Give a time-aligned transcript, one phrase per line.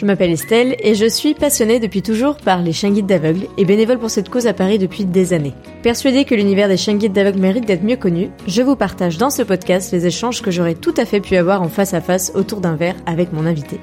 [0.00, 3.66] Je m'appelle Estelle et je suis passionnée depuis toujours par les chiens guides d'aveugles et
[3.66, 5.52] bénévole pour cette cause à Paris depuis des années.
[5.82, 9.28] Persuadée que l'univers des chiens guides d'aveugles mérite d'être mieux connu, je vous partage dans
[9.28, 12.32] ce podcast les échanges que j'aurais tout à fait pu avoir en face à face
[12.34, 13.78] autour d'un verre avec mon invité.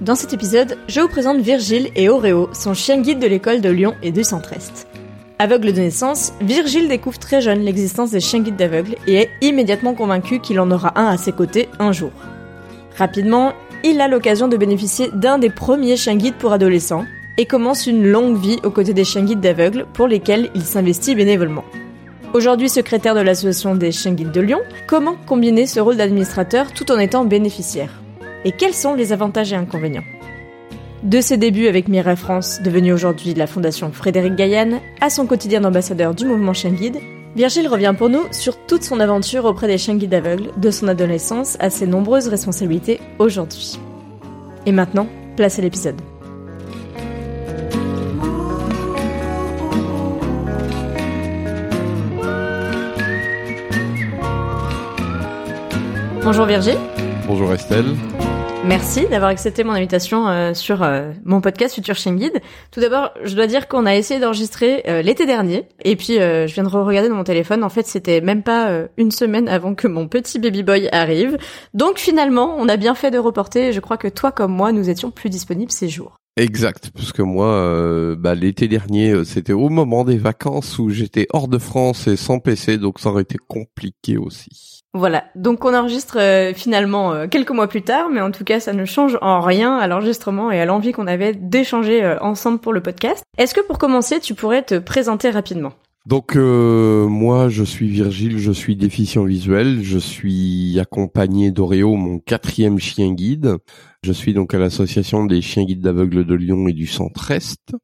[0.00, 3.70] Dans cet épisode, je vous présente Virgile et Oreo, son chien guide de l'école de
[3.70, 4.88] Lyon et du Centre-Est.
[5.38, 9.94] Aveugle de naissance, Virgile découvre très jeune l'existence des chiens guides d'aveugles et est immédiatement
[9.94, 12.10] convaincu qu'il en aura un à ses côtés un jour.
[12.98, 17.06] Rapidement, il a l'occasion de bénéficier d'un des premiers chiens guides pour adolescents
[17.38, 21.14] et commence une longue vie aux côtés des chiens guides d'aveugles pour lesquels il s'investit
[21.14, 21.64] bénévolement.
[22.34, 26.92] Aujourd'hui secrétaire de l'association des chiens guides de Lyon, comment combiner ce rôle d'administrateur tout
[26.92, 28.00] en étant bénéficiaire?
[28.44, 30.04] Et quels sont les avantages et inconvénients?
[31.02, 35.62] De ses débuts avec Mireille France, devenue aujourd'hui la fondation Frédéric Gaillan, à son quotidien
[35.62, 36.98] d'ambassadeur du mouvement Chien Guide,
[37.36, 40.88] Virgile revient pour nous sur toute son aventure auprès des chiens guides aveugles, de son
[40.88, 43.78] adolescence à ses nombreuses responsabilités aujourd'hui.
[44.66, 45.06] Et maintenant,
[45.36, 46.00] place à l'épisode.
[56.22, 56.78] Bonjour Virgile.
[57.26, 57.94] Bonjour Estelle.
[58.66, 62.40] Merci d'avoir accepté mon invitation euh, sur euh, mon podcast Future Chien Guide.
[62.70, 66.52] Tout d'abord, je dois dire qu'on a essayé d'enregistrer euh, l'été dernier, et puis je
[66.52, 67.64] viens de regarder dans mon téléphone.
[67.64, 71.38] En fait, c'était même pas une semaine avant que mon petit baby boy arrive.
[71.72, 73.72] Donc finalement, on a bien fait de reporter.
[73.72, 76.16] Je crois que toi comme moi, nous étions plus disponibles ces jours.
[76.36, 81.48] Exact, parce que moi, bah, l'été dernier, c'était au moment des vacances où j'étais hors
[81.48, 84.79] de France et sans PC, donc ça aurait été compliqué aussi.
[84.92, 88.58] Voilà, donc on enregistre euh, finalement euh, quelques mois plus tard, mais en tout cas
[88.58, 92.58] ça ne change en rien à l'enregistrement et à l'envie qu'on avait d'échanger euh, ensemble
[92.58, 93.22] pour le podcast.
[93.38, 95.74] Est-ce que pour commencer tu pourrais te présenter rapidement?
[96.06, 102.78] Donc moi je suis Virgile, je suis déficient visuel, je suis accompagné d'Oreo, mon quatrième
[102.78, 103.58] chien guide.
[104.02, 107.74] Je suis donc à l'association des chiens guides d'aveugles de Lyon et du Centre-Est.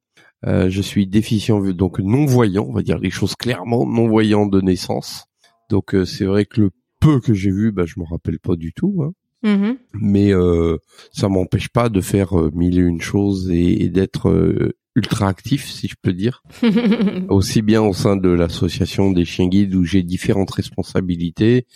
[0.45, 4.63] je suis déficient donc non voyant, on va dire les choses clairement, non voyant de
[4.63, 5.27] naissance.
[5.69, 6.71] Donc c'est vrai que le
[7.07, 9.03] peu que j'ai vu, bah, je me rappelle pas du tout.
[9.03, 9.13] Hein.
[9.45, 9.77] Mm-hmm.
[10.01, 10.79] Mais euh,
[11.13, 15.71] ça m'empêche pas de faire euh, mille et une choses et, d'être euh, ultra actif,
[15.71, 16.43] si je peux dire.
[17.29, 21.67] Aussi bien au sein de l'association des chiens guides où j'ai différentes responsabilités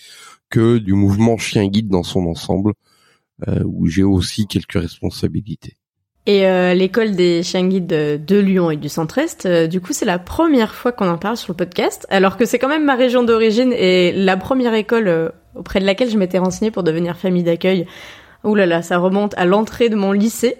[0.49, 2.73] que du mouvement chien guide dans son ensemble
[3.47, 5.77] euh, où j'ai aussi quelques responsabilités.
[6.27, 10.05] Et euh, l'école des chiens guides de, Lyon et du Centre-Est, euh, du coup, c'est
[10.05, 12.95] la première fois qu'on en parle sur le podcast, alors que c'est quand même ma
[12.95, 17.17] région d'origine et la première école euh, auprès de laquelle je m'étais renseignée pour devenir
[17.17, 17.87] famille d'accueil.
[18.45, 20.57] Ouh là là, ça remonte à l'entrée de mon lycée.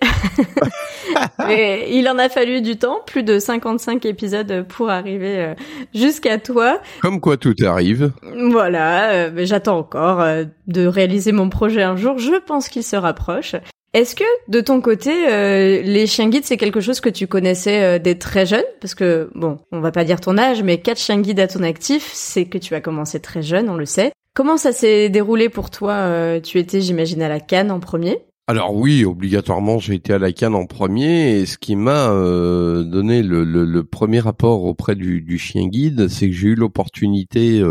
[1.51, 5.55] et il en a fallu du temps, plus de 55 épisodes pour arriver
[5.95, 6.81] jusqu'à toi.
[7.01, 8.13] Comme quoi tout arrive.
[8.51, 10.23] Voilà, j'attends encore
[10.67, 12.19] de réaliser mon projet un jour.
[12.19, 13.57] Je pense qu'il se rapproche.
[13.93, 17.83] Est-ce que de ton côté, euh, les chiens guides, c'est quelque chose que tu connaissais
[17.83, 18.65] euh, dès très jeune?
[18.81, 21.65] Parce que, bon, on va pas dire ton âge, mais quatre chiens guides à ton
[21.65, 24.13] actif, c'est que tu as commencé très jeune, on le sait.
[24.33, 28.19] Comment ça s'est déroulé pour toi euh, Tu étais, j'imagine, à la Cannes en premier?
[28.47, 33.23] Alors oui, obligatoirement, j'ai été à la Cannes en premier, et ce qui m'a donné
[33.23, 37.63] le, premier rapport auprès du chien guide, c'est que j'ai eu l'opportunité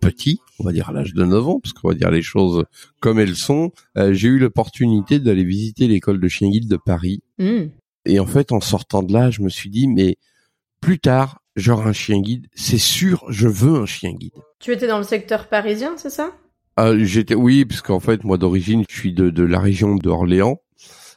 [0.00, 2.64] petit, on va dire à l'âge de 9 ans, parce qu'on va dire les choses
[3.00, 7.22] comme elles sont, euh, j'ai eu l'opportunité d'aller visiter l'école de chien guide de Paris.
[7.38, 7.66] Hmm.
[8.04, 10.16] Et en fait, en sortant de là, je me suis dit, mais
[10.80, 12.46] plus tard, j'aurai un chien guide.
[12.54, 14.34] C'est sûr, je veux un chien guide.
[14.60, 16.32] Tu étais dans le secteur parisien, c'est ça?
[16.78, 20.60] Euh, J'étais, oui, parce qu'en fait, moi d'origine, je suis de, la région d'Orléans.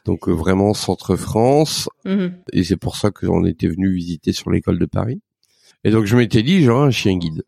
[0.06, 2.32] Donc euh, vraiment centre France, mhm.
[2.54, 5.20] et c'est pour ça qu'on était venu visiter sur l'école de Paris.
[5.84, 7.42] Et donc je m'étais dit j'aurai un chien guide.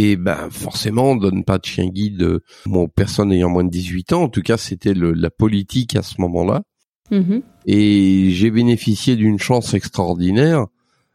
[0.00, 2.40] Et ben forcément, on donne pas de chien guide euh,
[2.70, 4.22] aux personnes ayant moins de 18 ans.
[4.22, 6.62] En tout cas, c'était la politique à ce moment-là.
[7.10, 7.42] Mm-hmm.
[7.66, 10.66] Et j'ai bénéficié d'une chance extraordinaire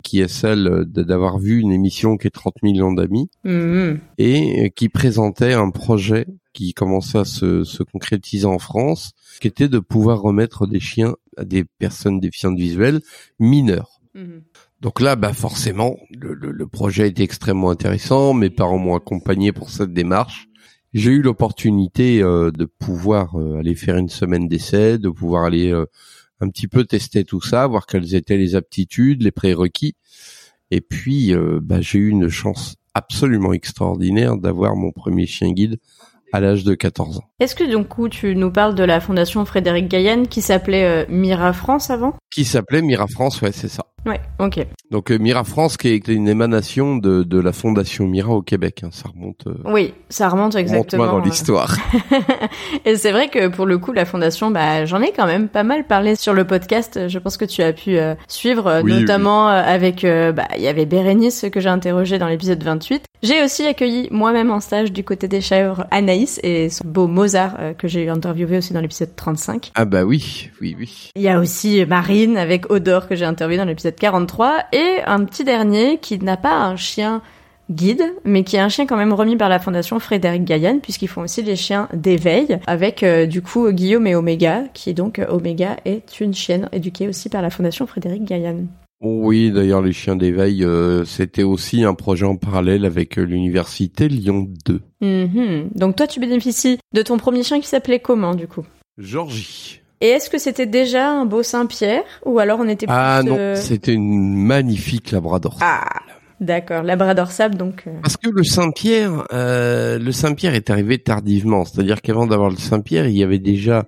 [0.03, 3.99] qui est celle d'avoir vu une émission qui est 30 millions d'amis mm-hmm.
[4.17, 9.79] et qui présentait un projet qui commençait à se, concrétiser en France, qui était de
[9.79, 12.99] pouvoir remettre des chiens à des personnes déficientes visuelles
[13.39, 14.01] mineures.
[14.13, 14.41] Mm-hmm.
[14.83, 18.33] Donc là, bah forcément, le, le, projet était extrêmement intéressant.
[18.33, 20.49] Mes parents m'ont accompagné pour cette démarche.
[20.93, 25.71] J'ai eu l'opportunité euh, de pouvoir euh, aller faire une semaine d'essai, de pouvoir aller
[25.71, 25.85] euh,
[26.41, 29.95] un petit peu tester tout ça, voir quelles étaient les aptitudes, les prérequis.
[30.69, 35.79] Et puis, euh, bah, j'ai eu une chance absolument extraordinaire d'avoir mon premier chien guide
[36.33, 37.23] à l'âge de 14 ans.
[37.39, 41.05] Est-ce que du coup tu nous parles de la fondation Frédéric Gaillane qui s'appelait euh,
[41.09, 42.15] Mira France avant?
[42.31, 43.85] Qui s'appelait Mira France, ouais, c'est ça.
[44.05, 44.65] Ouais, ok.
[44.91, 48.81] Donc euh, Mira France, qui est une émanation de, de la fondation Mira au Québec,
[48.83, 49.47] hein, ça remonte.
[49.47, 51.03] Euh, oui, ça remonte exactement.
[51.03, 51.77] Remonte dans l'histoire.
[52.85, 55.63] et c'est vrai que pour le coup, la fondation, bah, j'en ai quand même pas
[55.63, 57.07] mal parlé sur le podcast.
[57.07, 61.45] Je pense que tu as pu euh, suivre, notamment avec, bah, il y avait Bérénice
[61.51, 63.03] que j'ai interrogé dans l'épisode 28.
[63.23, 67.57] J'ai aussi accueilli moi-même en stage du côté des chèvres Anaïs et son beau Mozart
[67.77, 69.71] que j'ai interviewé aussi dans l'épisode 35.
[69.75, 71.09] Ah bah oui, oui, oui.
[71.15, 75.23] Il y a aussi Marine avec Odor que j'ai interviewé dans l'épisode 43 et un
[75.25, 77.21] petit dernier qui n'a pas un chien
[77.69, 81.07] guide, mais qui est un chien quand même remis par la fondation Frédéric Gaillane, puisqu'ils
[81.07, 85.19] font aussi des chiens d'éveil, avec euh, du coup Guillaume et Omega, qui est donc
[85.19, 88.67] euh, Omega est une chienne éduquée aussi par la fondation Frédéric Gaillane.
[89.01, 94.47] Oui, d'ailleurs les chiens d'éveil, euh, c'était aussi un projet en parallèle avec l'université Lyon
[94.65, 94.81] 2.
[95.01, 95.77] Mm-hmm.
[95.77, 98.65] Donc toi tu bénéficies de ton premier chien qui s'appelait comment du coup?
[98.97, 99.82] Georgie.
[100.03, 103.37] Et est-ce que c'était déjà un beau Saint-Pierre ou alors on était plus Ah non,
[103.39, 105.57] euh, c'était une magnifique labrador.
[105.61, 105.85] Ah.
[106.41, 107.83] D'accord, labrador sable donc.
[107.87, 107.91] Euh.
[108.01, 113.07] Parce que le Saint-Pierre, euh, le Saint-Pierre est arrivé tardivement, c'est-à-dire qu'avant d'avoir le Saint-Pierre,
[113.07, 113.85] il y avait déjà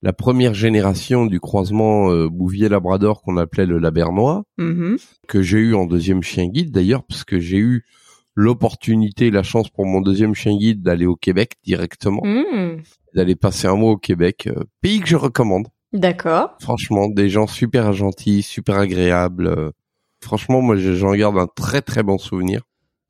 [0.00, 4.96] la première génération du croisement Bouvier-Labrador qu'on appelait le Labernois, mm-hmm.
[5.26, 7.84] que j'ai eu en deuxième chien guide d'ailleurs, parce que j'ai eu
[8.38, 12.22] l'opportunité, la chance pour mon deuxième chien guide d'aller au Québec directement.
[12.24, 12.82] Mm
[13.14, 15.66] d'aller passer un mois au Québec, euh, pays que je recommande.
[15.92, 16.56] D'accord.
[16.60, 19.46] Franchement, des gens super gentils, super agréables.
[19.46, 19.70] Euh.
[20.22, 22.60] franchement, moi, j'en garde un très très bon souvenir.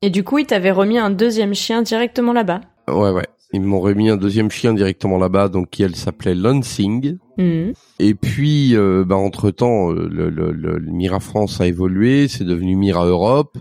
[0.01, 2.61] Et du coup, ils t'avaient remis un deuxième chien directement là-bas?
[2.87, 3.27] Ouais, ouais.
[3.51, 7.17] Ils m'ont remis un deuxième chien directement là-bas, donc qui elle s'appelait Lansing.
[7.37, 7.71] Mmh.
[7.99, 12.75] Et puis, euh, bah, entre temps, le, le, le, Mira France a évolué, c'est devenu
[12.77, 13.57] Mira Europe.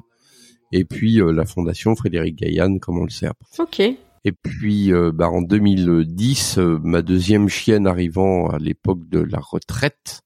[0.73, 3.47] Et puis la fondation Frédéric Gaillan, comme on le sait après.
[3.59, 3.97] Ok.
[4.25, 9.38] Et puis, euh, bah, en 2010, euh, ma deuxième chienne arrivant à l'époque de la
[9.38, 10.20] retraite,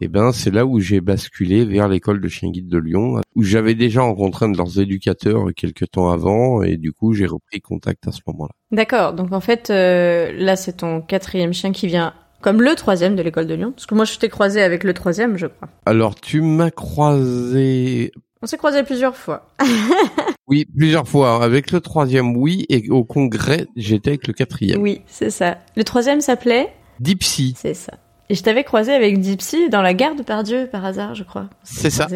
[0.00, 3.20] et eh ben c'est là où j'ai basculé vers l'école de chien guide de Lyon,
[3.34, 7.26] où j'avais déjà rencontré un de leurs éducateurs quelques temps avant, et du coup j'ai
[7.26, 8.52] repris contact à ce moment-là.
[8.70, 9.12] D'accord.
[9.12, 13.22] Donc en fait, euh, là c'est ton quatrième chien qui vient comme le troisième de
[13.22, 15.68] l'école de Lyon Parce que moi, je t'ai croisé avec le troisième, je crois.
[15.86, 19.48] Alors, tu m'as croisé on s'est croisés plusieurs fois.
[20.48, 21.42] oui, plusieurs fois.
[21.42, 24.80] Avec le troisième, oui, et au congrès, j'étais avec le quatrième.
[24.80, 25.58] Oui, c'est ça.
[25.76, 27.54] Le troisième s'appelait Dipsy.
[27.56, 27.94] C'est ça.
[28.28, 31.48] Et je t'avais croisé avec Dipsy dans la gare de Pardieu, par hasard, je crois.
[31.62, 32.08] C'est ça.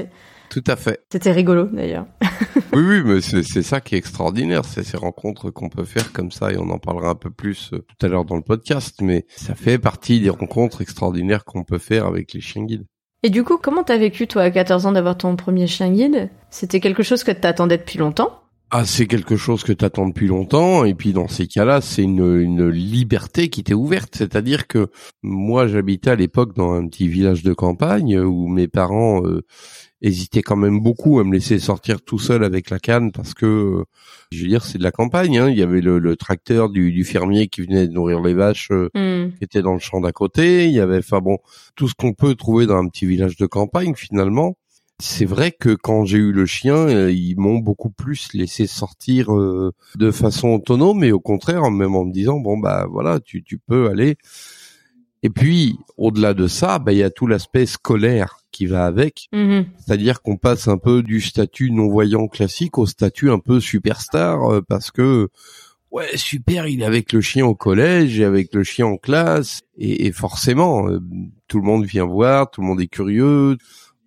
[0.50, 1.00] Tout à fait.
[1.10, 2.04] C'était rigolo, d'ailleurs.
[2.74, 6.30] oui, oui, mais c'est ça qui est extraordinaire, c'est ces rencontres qu'on peut faire comme
[6.30, 8.96] ça, et on en parlera un peu plus euh, tout à l'heure dans le podcast,
[9.00, 12.84] mais ça fait partie des rencontres extraordinaires qu'on peut faire avec les chiens guides.
[13.24, 16.28] Et du coup, comment t'as vécu, toi, à 14 ans, d'avoir ton premier chien guide?
[16.50, 18.40] C'était quelque chose que t'attendais depuis longtemps?
[18.72, 22.40] Ah, c'est quelque chose que t'attends depuis longtemps, et puis dans ces cas-là, c'est une,
[22.40, 24.16] une liberté qui t'est ouverte.
[24.16, 24.88] C'est-à-dire que
[25.22, 29.42] moi, j'habitais à l'époque dans un petit village de campagne où mes parents euh,
[30.02, 33.84] hésitaient quand même beaucoup à me laisser sortir tout seul avec la canne parce que
[34.32, 35.38] je veux dire, c'est de la campagne.
[35.38, 35.48] Hein.
[35.48, 39.32] Il y avait le, tracteur du, fermier qui venait de nourrir les vaches, euh, hmm.
[39.38, 40.66] qui était dans le champ d'à côté.
[40.66, 41.38] Il y avait, enfin bon,
[41.76, 44.56] tout ce qu'on peut trouver dans un petit village de campagne finalement.
[44.98, 49.34] C'est vrai que quand j'ai eu le chien, euh, ils m'ont beaucoup plus laissé sortir
[49.34, 53.42] euh, de façon autonome, mais au contraire, même en me disant bon bah voilà, tu,
[53.42, 54.16] tu peux aller.
[55.22, 59.28] Et puis au-delà de ça, bah il y a tout l'aspect scolaire qui va avec.
[59.32, 59.66] Mhm.
[59.78, 64.60] C'est-à-dire qu'on passe un peu du statut non-voyant classique au statut un peu superstar euh,
[64.60, 65.28] parce que
[65.90, 69.60] ouais super il est avec le chien au collège et avec le chien en classe
[69.78, 71.00] et, forcément euh,
[71.48, 73.56] tout le monde vient voir, tout le monde est curieux.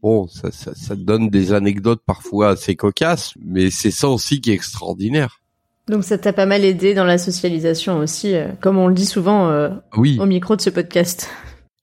[0.02, 4.52] Bon, ça, ça, ça donne des anecdotes parfois assez cocasses, mais c'est ça aussi qui
[4.52, 5.42] est extraordinaire.
[5.88, 9.06] Donc ça t'a pas mal aidé dans la socialisation aussi, euh, comme on le dit
[9.06, 10.18] souvent oui.
[10.20, 11.30] au micro de ce podcast.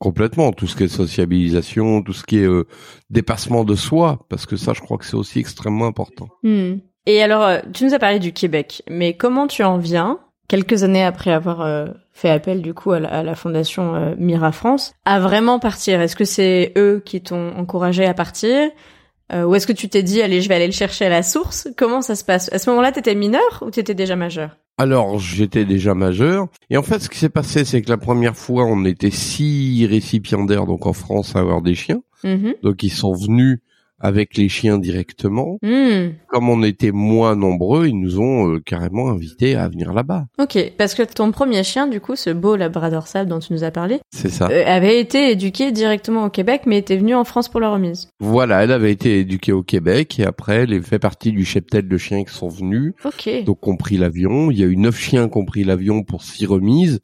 [0.03, 2.67] Complètement, tout ce qui est sociabilisation, tout ce qui est euh,
[3.09, 6.27] dépassement de soi, parce que ça, je crois que c'est aussi extrêmement important.
[6.43, 6.79] Hmm.
[7.07, 10.19] Et alors, euh, tu nous as parlé du Québec, mais comment tu en viens,
[10.49, 15.21] quelques années après avoir euh, fait appel du coup à la, fondation Mira France, à
[15.21, 16.01] vraiment partir?
[16.01, 18.71] Est-ce que c'est eux qui t'ont encouragé à partir?
[19.33, 21.69] Ou est-ce que tu t'es dit, allez, je vais aller le chercher à la source?
[21.77, 22.53] Comment ça se passe?
[22.53, 24.59] À ce moment-là, t'étais mineur ou t'étais déjà majeur?
[24.79, 26.49] Alors, j'étais déjà majeur.
[26.71, 29.87] Et en fait, ce qui s'est passé, c'est que la première fois, on était six
[29.87, 32.03] récipiendaires, donc en France, à avoir des chiens.
[32.25, 32.63] Mm-hmm.
[32.63, 33.59] Donc, ils sont venus
[34.03, 35.59] avec les chiens directement.
[35.63, 36.11] Hmm.
[36.27, 40.27] Comme on était moins nombreux, ils nous ont euh, carrément invités à venir là-bas.
[40.39, 43.65] Ok, parce que ton premier chien, du coup, ce beau labrador sable dont tu nous
[43.65, 47.25] as parlé, c'est ça, euh, avait été éduqué directement au Québec, mais était venu en
[47.25, 48.09] France pour la remise.
[48.21, 51.97] Voilà, elle avait été éduquée au Québec et après, elle fait partie du cheptel de
[51.97, 52.95] chiens qui sont venus.
[53.05, 53.45] Ok.
[53.45, 54.51] Donc, ont pris l'avion.
[54.51, 56.99] Il y a eu neuf chiens qui ont pris l'avion pour six remises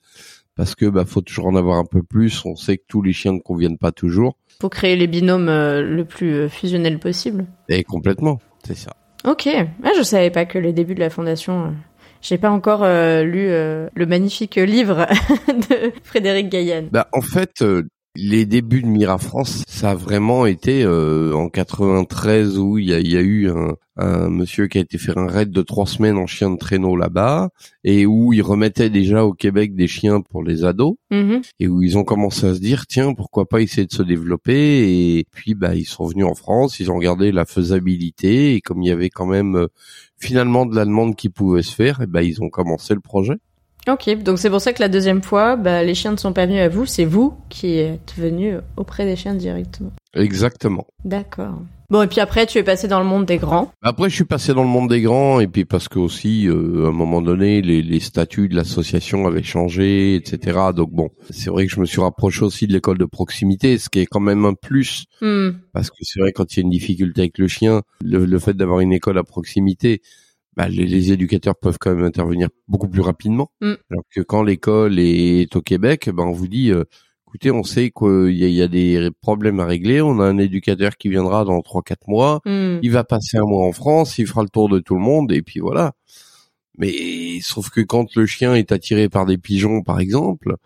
[0.59, 2.45] parce que bah faut toujours en avoir un peu plus.
[2.45, 4.37] On sait que tous les chiens ne conviennent pas toujours.
[4.61, 7.47] Faut créer les binômes euh, le plus euh, fusionnel possible.
[7.69, 8.91] Et complètement, c'est ça.
[9.25, 9.49] Ok.
[9.85, 11.67] Ah, je savais pas que les débuts de la fondation.
[11.67, 11.71] euh,
[12.23, 15.07] J'ai pas encore euh, lu euh, le magnifique livre
[15.49, 16.88] de Frédéric Gaillan.
[16.91, 17.85] Bah en fait, euh,
[18.20, 22.94] les débuts de Mira France, ça a vraiment été euh, en 93 où il y
[22.94, 25.87] a, y a eu un, un monsieur qui a été faire un raid de trois
[25.87, 27.50] semaines en chien de traîneau là-bas
[27.84, 30.96] et où ils remettaient déjà au Québec des chiens pour les ados.
[31.10, 31.42] Mhm.
[31.60, 35.18] et où ils ont commencé à se dire tiens pourquoi pas essayer de se développer
[35.18, 38.82] et puis bah ils sont venus en France ils ont regardé la faisabilité et comme
[38.82, 39.68] il y avait quand même euh,
[40.18, 43.38] finalement de la demande qui pouvait se faire et ben ils ont commencé le projet
[43.88, 46.45] Ok, donc c'est pour ça que la deuxième fois, bah, les chiens ne sont pas
[46.47, 49.92] venus à vous, c'est vous qui êtes venus auprès des chiens directement.
[50.14, 51.54] exactement D'accord.
[51.90, 53.73] Bon, et puis après, tu es passé dans le monde des grands.
[53.80, 56.85] après je suis passé dans le monde des grands et puis parce que aussi euh,
[56.85, 61.49] à un moment donné les, les statuts de l'association avaient changé etc donc bon c'est
[61.49, 64.21] vrai que je me suis rapproché aussi de l'école de proximité ce qui est quand
[64.21, 65.50] même un plus Hmm.
[65.73, 68.38] Parce que c'est vrai quand il y a une difficulté avec le chien, le, le
[68.38, 70.00] fait d'avoir une école à proximité,
[70.59, 73.53] bah, les, les éducateurs peuvent quand même intervenir beaucoup plus rapidement.
[73.61, 73.75] Mm.
[73.91, 76.83] Alors que quand l'école est au Québec, ben on vous dit, euh,
[77.29, 80.03] écoutez, on sait qu'il y y a des problèmes à régler.
[80.03, 82.41] On a un éducateur qui viendra dans trois quatre mois.
[82.45, 82.81] Hmm.
[82.83, 85.31] Il va passer un mois en France, il fera le tour de tout le monde
[85.31, 85.93] et puis voilà.
[86.77, 90.57] Mais sauf que quand le chien est attiré par des pigeons, par exemple,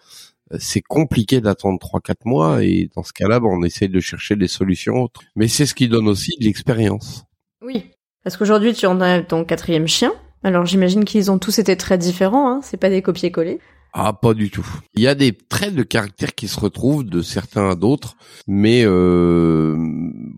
[0.53, 4.01] euh, c'est compliqué d'attendre trois quatre mois et dans ce cas-là, ben, on essaie de
[4.01, 5.21] chercher des solutions autres.
[5.37, 7.25] Mais c'est ce qui donne aussi de l'expérience.
[7.61, 7.91] Oui.
[8.25, 10.12] Parce qu'aujourd'hui, tu en as ton quatrième chien.
[10.45, 12.61] Alors j'imagine qu'ils ont tous été très différents, hein.
[12.62, 13.61] c'est pas des copier-coller.
[13.93, 14.67] Ah, pas du tout.
[14.95, 18.17] Il y a des traits de caractère qui se retrouvent de certains à d'autres,
[18.49, 19.76] mais euh,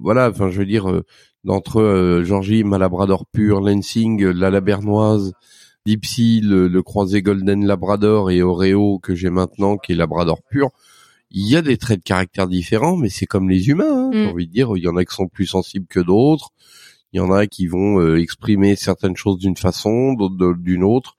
[0.01, 1.05] voilà, enfin, je veux dire, euh,
[1.45, 5.33] d'entre euh, Georgie, ma Labrador pur, Lansing, la Labernoise,
[5.87, 10.71] Dipsy, le, le croisé Golden Labrador et Oreo que j'ai maintenant, qui est Labrador pur,
[11.31, 14.09] il y a des traits de caractère différents, mais c'est comme les humains.
[14.09, 14.23] Hein, Mm.
[14.23, 16.51] J'ai envie de dire, il y en a qui sont plus sensibles que d'autres.
[17.15, 20.15] Il y en a qui vont euh, exprimer certaines choses d'une façon,
[20.59, 21.17] d'une autre.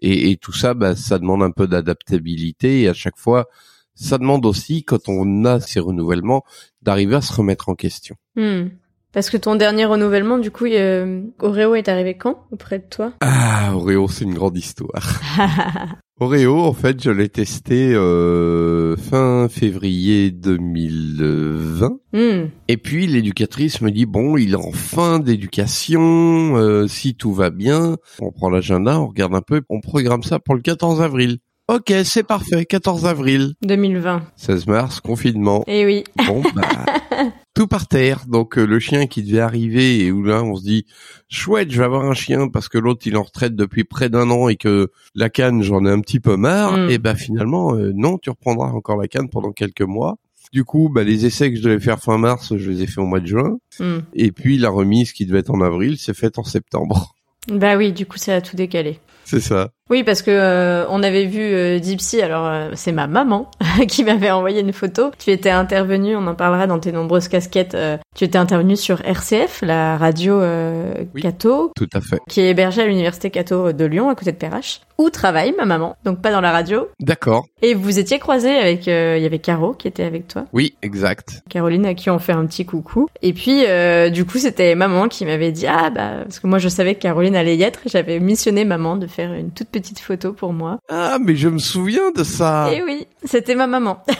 [0.00, 2.82] Et, et tout ça, bah, ça demande un peu d'adaptabilité.
[2.82, 3.46] Et à chaque fois,
[3.94, 6.42] ça demande aussi, quand on a ces renouvellements,
[6.80, 8.16] d'arriver à se remettre en question.
[8.34, 8.68] Hmm.
[9.16, 13.14] Parce que ton dernier renouvellement, du coup, euh, Oreo est arrivé quand auprès de toi?
[13.22, 15.22] Ah, Oreo, c'est une grande histoire.
[16.20, 21.98] Oreo, en fait, je l'ai testé euh, fin février 2020.
[22.12, 22.48] Hmm.
[22.68, 27.48] Et puis l'éducatrice me dit bon, il est en fin d'éducation, euh, si tout va
[27.48, 31.38] bien, on prend l'agenda, on regarde un peu, on programme ça pour le 14 avril.
[31.68, 33.54] Ok, c'est parfait, 14 avril.
[33.62, 34.22] 2020.
[34.36, 35.64] 16 mars, confinement.
[35.66, 36.04] Eh oui.
[36.28, 36.62] Bon, bah,
[37.56, 38.24] tout par terre.
[38.28, 40.86] Donc euh, le chien qui devait arriver et où là on se dit
[41.28, 44.30] chouette, je vais avoir un chien parce que l'autre il en retraite depuis près d'un
[44.30, 46.76] an et que la canne j'en ai un petit peu marre.
[46.76, 46.90] Mm.
[46.90, 50.18] Et bah finalement euh, non, tu reprendras encore la canne pendant quelques mois.
[50.52, 53.00] Du coup, bah, les essais que je devais faire fin mars, je les ai fait
[53.00, 53.58] au mois de juin.
[53.80, 53.98] Hmm.
[54.14, 57.16] Et puis la remise qui devait être en avril, s'est faite en septembre.
[57.48, 59.00] Bah oui, du coup, ça a tout décalé.
[59.24, 59.70] C'est ça.
[59.88, 63.50] Oui, parce que euh, on avait vu euh, Dipsy, alors euh, c'est ma maman
[63.88, 65.10] qui m'avait envoyé une photo.
[65.18, 69.00] Tu étais intervenu, on en parlera dans tes nombreuses casquettes, euh, tu étais intervenu sur
[69.04, 71.22] RCF, la radio euh, Oui.
[71.22, 72.18] Cato, Tout à fait.
[72.28, 75.66] qui est hébergée à l'université Cato de Lyon, à côté de Perrache, où travaille ma
[75.66, 76.88] maman, donc pas dans la radio.
[77.00, 77.46] D'accord.
[77.62, 80.74] Et vous étiez croisés avec, euh, il y avait Caro qui était avec toi, Oui,
[80.82, 81.42] exact.
[81.48, 83.06] Caroline à qui on fait un petit coucou.
[83.22, 86.58] Et puis euh, du coup c'était maman qui m'avait dit ah bah parce que moi
[86.58, 89.98] je savais que Caroline allait y être, j'avais missionné maman de faire une toute petite
[89.98, 90.78] photo pour moi.
[90.88, 92.70] Ah, mais je me souviens de ça.
[92.72, 94.02] Et oui, c'était ma maman.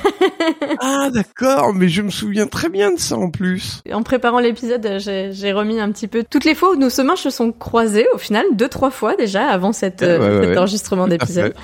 [0.80, 3.82] Ah, d'accord, mais je me souviens très bien de ça en plus.
[3.92, 7.30] En préparant l'épisode, j'ai remis un petit peu toutes les fois où nos chemins se
[7.30, 10.58] sont croisés, au final, deux, trois fois déjà, avant cette, ouais, euh, cet ouais.
[10.58, 11.54] enregistrement d'épisode.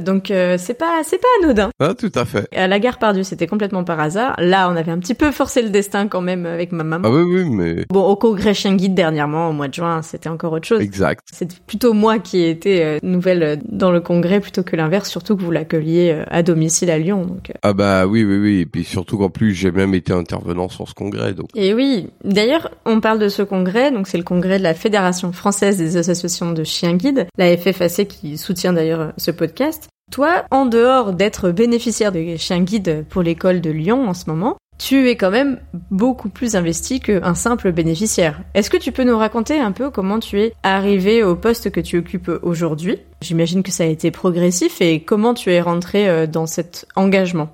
[0.00, 1.70] Donc euh, c'est pas c'est pas anodin.
[1.80, 2.48] Ah, tout à fait.
[2.54, 4.34] À la gare Pardieu, c'était complètement par hasard.
[4.38, 7.08] Là, on avait un petit peu forcé le destin quand même avec ma maman.
[7.08, 10.28] Ah oui, oui, mais Bon, au congrès Chien Guide dernièrement, au mois de juin, c'était
[10.28, 10.80] encore autre chose.
[10.80, 11.26] exact.
[11.32, 15.08] C'était plutôt moi qui ai été euh, nouvelle euh, dans le congrès plutôt que l'inverse,
[15.08, 17.24] surtout que vous l'accueilliez euh, à domicile à Lyon.
[17.24, 17.52] Donc.
[17.62, 18.60] Ah bah oui, oui, oui.
[18.60, 21.48] Et puis surtout qu'en plus, j'ai même été intervenant sur ce congrès, donc.
[21.54, 25.32] Et oui, d'ailleurs, on parle de ce congrès, donc c'est le congrès de la Fédération
[25.32, 29.87] française des associations de chiens guides, la FFAC qui soutient d'ailleurs ce podcast.
[30.10, 34.56] Toi, en dehors d'être bénéficiaire des chiens guides pour l'école de Lyon en ce moment,
[34.78, 35.60] tu es quand même
[35.90, 38.40] beaucoup plus investi qu'un simple bénéficiaire.
[38.54, 41.80] Est-ce que tu peux nous raconter un peu comment tu es arrivé au poste que
[41.80, 42.98] tu occupes aujourd'hui?
[43.20, 47.50] J'imagine que ça a été progressif et comment tu es rentré euh, dans cet engagement?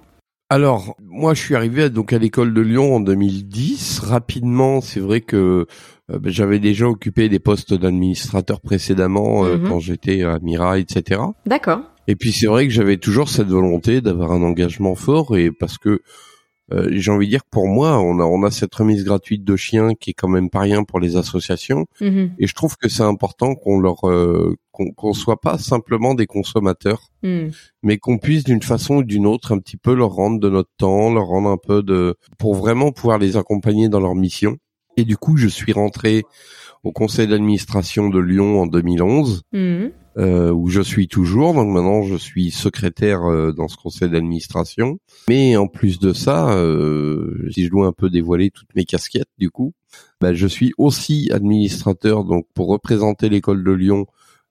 [0.50, 4.00] Alors, moi, je suis arrivé donc à l'école de Lyon en 2010.
[4.00, 5.66] Rapidement, c'est vrai que
[6.24, 9.68] j'avais déjà occupé des postes d'administrateur précédemment euh, mhm.
[9.68, 11.20] quand j'étais à Mira, etc.
[11.46, 11.80] D'accord.
[12.06, 15.78] Et puis c'est vrai que j'avais toujours cette volonté d'avoir un engagement fort et parce
[15.78, 16.02] que
[16.72, 19.44] euh, j'ai envie de dire que pour moi, on a, on a cette remise gratuite
[19.44, 21.86] de chiens qui est quand même pas rien pour les associations.
[22.00, 22.32] Mhm.
[22.38, 27.10] Et je trouve que c'est important qu'on leur euh, qu'on soit pas simplement des consommateurs,
[27.22, 27.52] mhm.
[27.82, 30.70] mais qu'on puisse d'une façon ou d'une autre un petit peu leur rendre de notre
[30.78, 34.56] temps, leur rendre un peu de pour vraiment pouvoir les accompagner dans leur mission.
[34.96, 36.22] Et du coup, je suis rentré
[36.82, 39.42] au conseil d'administration de Lyon en 2011
[40.16, 41.54] euh, où je suis toujours.
[41.54, 44.98] Donc maintenant, je suis secrétaire euh, dans ce conseil d'administration.
[45.28, 49.30] Mais en plus de ça, euh, si je dois un peu dévoiler toutes mes casquettes,
[49.38, 49.72] du coup,
[50.20, 54.06] bah, je suis aussi administrateur donc pour représenter l'école de Lyon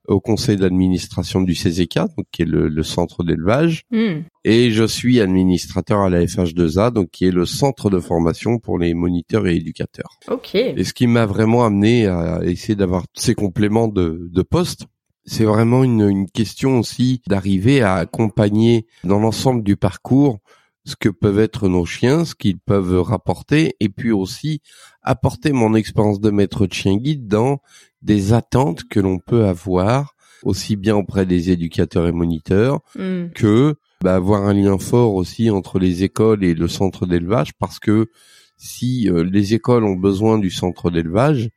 [0.06, 4.22] au conseil d'administration du CZK, donc qui est le, centre d'élevage, hmm.
[4.44, 8.78] et je suis administrateur à la FH2A, donc qui est le centre de formation pour
[8.78, 10.18] les moniteurs et éducateurs.
[10.30, 10.54] Ok.
[10.54, 14.84] Et ce qui m'a vraiment amené à essayer d'avoir ces compléments de, de poste,
[15.26, 20.40] c'est vraiment une, une, question aussi d'arriver à accompagner dans l'ensemble du parcours
[20.84, 24.60] ce que peuvent être nos chiens, ce qu'ils peuvent rapporter, et puis aussi
[25.02, 27.60] apporter mon expérience de maître de chien guide dans
[28.02, 33.30] des attentes que l'on peut avoir, aussi bien auprès des éducateurs et moniteurs, hmm.
[33.34, 37.78] que bah, avoir un lien fort aussi entre les écoles et le centre d'élevage, parce
[37.78, 38.10] que
[38.58, 41.48] si euh, les écoles ont besoin du centre d'élevage,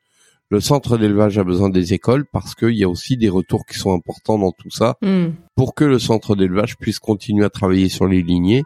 [0.50, 3.78] le centre d'élevage a besoin des écoles parce qu'il y a aussi des retours qui
[3.78, 5.32] sont importants dans tout ça hmm.
[5.56, 8.64] pour que le centre d'élevage puisse continuer à travailler sur les lignées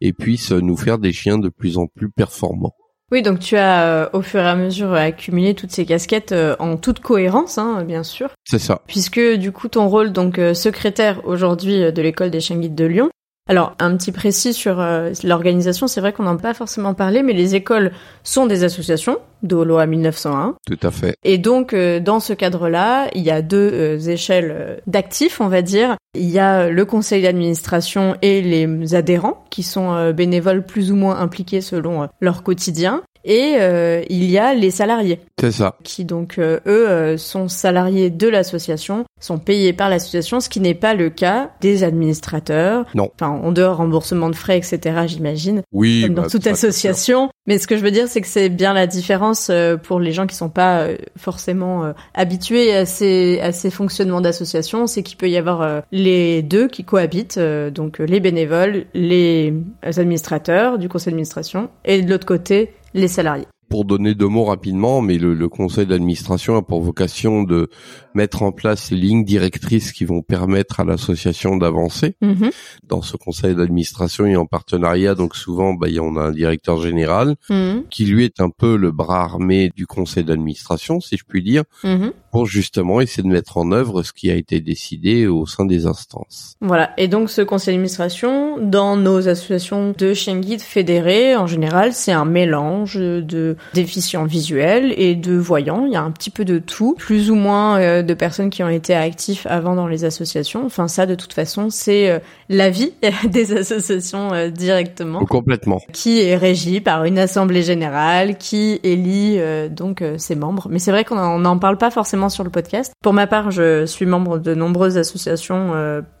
[0.00, 2.74] et puisse nous faire des chiens de plus en plus performants.
[3.10, 6.56] Oui, donc tu as euh, au fur et à mesure accumulé toutes ces casquettes euh,
[6.58, 8.28] en toute cohérence, hein, bien sûr.
[8.44, 8.82] C'est ça.
[8.86, 12.84] Puisque du coup ton rôle donc euh, secrétaire aujourd'hui de l'école des chiens guides de
[12.84, 13.08] Lyon,
[13.48, 17.22] alors, un petit précis sur euh, l'organisation, c'est vrai qu'on n'en a pas forcément parlé,
[17.22, 20.56] mais les écoles sont des associations de loi 1901.
[20.66, 21.16] Tout à fait.
[21.24, 25.62] Et donc, euh, dans ce cadre-là, il y a deux euh, échelles d'actifs, on va
[25.62, 25.96] dire.
[26.14, 31.18] Il y a le conseil d'administration et les adhérents, qui sont bénévoles plus ou moins
[31.18, 33.02] impliqués selon leur quotidien.
[33.28, 35.20] Et euh, il y a les salariés.
[35.38, 35.76] C'est ça.
[35.84, 40.60] Qui donc euh, eux euh, sont salariés de l'association, sont payés par l'association, ce qui
[40.60, 42.86] n'est pas le cas des administrateurs.
[42.94, 43.10] Non.
[43.14, 45.02] Enfin, en dehors remboursement de frais, etc.
[45.06, 45.60] J'imagine.
[45.72, 46.04] Oui.
[46.06, 47.28] Comme dans bah, toute association.
[47.46, 49.50] Mais ce que je veux dire, c'est que c'est bien la différence
[49.82, 50.86] pour les gens qui sont pas
[51.16, 56.68] forcément habitués à ces à ces fonctionnements d'association, c'est qu'il peut y avoir les deux
[56.68, 63.08] qui cohabitent, donc les bénévoles, les administrateurs du conseil d'administration, et de l'autre côté les
[63.08, 63.46] salariés.
[63.68, 67.68] Pour donner deux mots rapidement, mais le, le conseil d'administration a pour vocation de
[68.14, 72.16] mettre en place les lignes directrices qui vont permettre à l'association d'avancer.
[72.22, 72.50] Mhm.
[72.84, 77.36] Dans ce conseil d'administration et en partenariat, donc souvent, bah, on a un directeur général
[77.50, 77.84] mhm.
[77.90, 81.64] qui lui est un peu le bras armé du conseil d'administration, si je puis dire,
[81.84, 82.12] mhm.
[82.38, 85.86] Pour justement essayer de mettre en œuvre ce qui a été décidé au sein des
[85.86, 86.54] instances.
[86.60, 86.90] Voilà.
[86.96, 92.12] Et donc ce conseil d'administration, dans nos associations de chiens guides fédérés, en général, c'est
[92.12, 95.84] un mélange de déficients visuels et de voyants.
[95.84, 98.62] Il y a un petit peu de tout, plus ou moins euh, de personnes qui
[98.62, 100.64] ont été actifs avant dans les associations.
[100.64, 102.92] Enfin, ça, de toute façon, c'est euh, la vie
[103.24, 105.24] des associations euh, directement.
[105.24, 105.80] Complètement.
[105.92, 110.68] Qui est régie par une assemblée générale, qui élit donc ses membres.
[110.70, 112.92] Mais c'est vrai qu'on n'en parle pas forcément sur le podcast.
[113.02, 115.72] Pour ma part, je suis membre de nombreuses associations,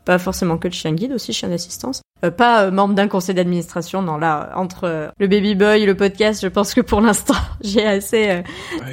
[0.04, 2.02] pas forcément que de chien guide, aussi chien d'assistance.
[2.36, 4.02] pas membre d'un conseil d'administration.
[4.02, 8.42] Non, là, entre le baby boy, le podcast, je pense que pour l'instant, j'ai assez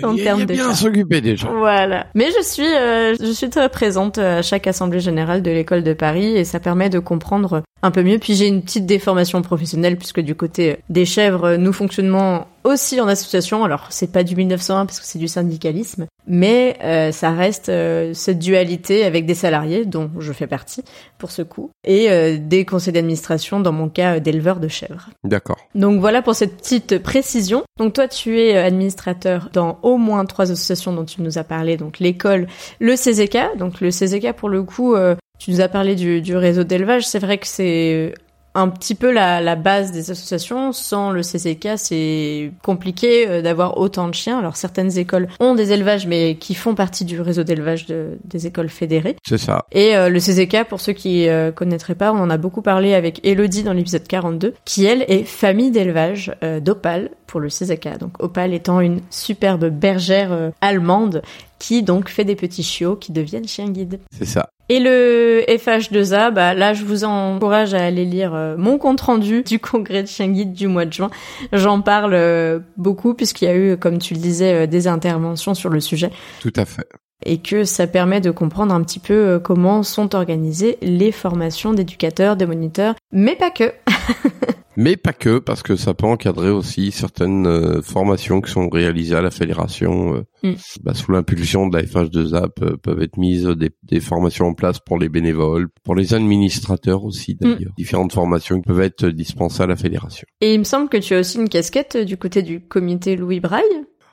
[0.04, 0.54] en termes de.
[0.54, 1.54] bien s'occuper des gens.
[1.58, 2.08] Voilà.
[2.15, 5.93] Mais je suis euh, je suis très présente à chaque assemblée générale de l'école de
[5.93, 8.19] Paris et ça permet de comprendre un peu mieux.
[8.19, 13.08] Puis j'ai une petite déformation professionnelle puisque du côté des chèvres, nous fonctionnons aussi en
[13.08, 13.63] association.
[13.63, 18.13] Alors c'est pas du 1901 parce que c'est du syndicalisme, mais euh, ça reste euh,
[18.13, 20.84] cette dualité avec des salariés dont je fais partie
[21.17, 25.10] pour ce coup et euh, des conseils d'administration dans mon cas d'éleveur de chèvres.
[25.23, 25.58] D'accord.
[25.75, 27.63] Donc voilà pour cette petite précision.
[27.78, 31.78] Donc toi tu es administrateur dans au moins trois associations dont tu nous as parlé,
[31.78, 32.47] donc l'école,
[32.80, 33.58] le CZK.
[33.58, 34.95] Donc le CZK pour le coup
[35.38, 37.06] tu nous as parlé du, du réseau d'élevage.
[37.06, 38.13] C'est vrai que c'est
[38.55, 40.71] un petit peu la, la base des associations.
[40.71, 44.39] Sans le CCK, c'est compliqué euh, d'avoir autant de chiens.
[44.39, 48.47] Alors certaines écoles ont des élevages, mais qui font partie du réseau d'élevage de, des
[48.47, 49.17] écoles fédérées.
[49.27, 49.65] C'est ça.
[49.71, 52.93] Et euh, le CCK, pour ceux qui euh, connaîtraient pas, on en a beaucoup parlé
[52.93, 57.99] avec Elodie dans l'épisode 42, qui elle est famille d'élevage d'Opale pour le CCK.
[57.99, 61.21] Donc Opale étant une superbe bergère allemande
[61.59, 63.99] qui donc fait des petits chiots qui deviennent chiens guides.
[64.17, 64.49] C'est ça.
[64.67, 69.43] Et le FH2A, bah là je vous encourage à aller lire euh, mon compte rendu
[69.47, 71.11] du congrès de chien guide du mois de juin.
[71.53, 75.53] J'en parle euh, beaucoup puisqu'il y a eu, comme tu le disais, euh, des interventions
[75.53, 76.11] sur le sujet.
[76.41, 76.87] Tout à fait.
[77.25, 82.35] Et que ça permet de comprendre un petit peu comment sont organisées les formations d'éducateurs,
[82.35, 83.71] de moniteurs, mais pas que.
[84.77, 89.15] Mais pas que, parce que ça peut encadrer aussi certaines euh, formations qui sont réalisées
[89.15, 90.15] à la fédération.
[90.15, 90.55] Euh, mm.
[90.83, 94.79] bah, sous l'impulsion de la FH2AP, euh, peuvent être mises des, des, formations en place
[94.79, 97.38] pour les bénévoles, pour les administrateurs aussi mm.
[97.39, 97.71] d'ailleurs.
[97.77, 100.27] Différentes formations qui peuvent être dispensées à la fédération.
[100.41, 103.39] Et il me semble que tu as aussi une casquette du côté du comité Louis
[103.39, 103.63] Braille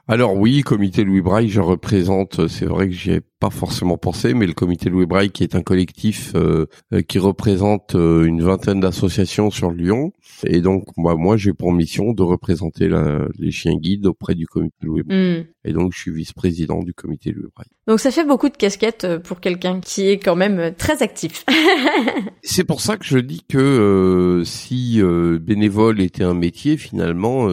[0.09, 4.35] alors oui, comité Louis Braille, je représente, c'est vrai que j'y ai pas forcément pensé,
[4.35, 8.41] mais le comité Louis Braille qui est un collectif euh, euh, qui représente euh, une
[8.41, 10.13] vingtaine d'associations sur Lyon.
[10.47, 12.89] Et donc moi, moi j'ai pour mission de représenter
[13.37, 15.41] les chiens guides auprès du comité Louis Braille.
[15.41, 15.45] Hmm.
[15.65, 17.67] Et donc je suis vice-président du comité Louis Braille.
[17.89, 21.45] Donc ça fait beaucoup de casquettes pour quelqu'un qui est quand même très actif.
[22.45, 25.01] c'est pour ça que je dis que si
[25.41, 27.49] bénévole était un métier, finalement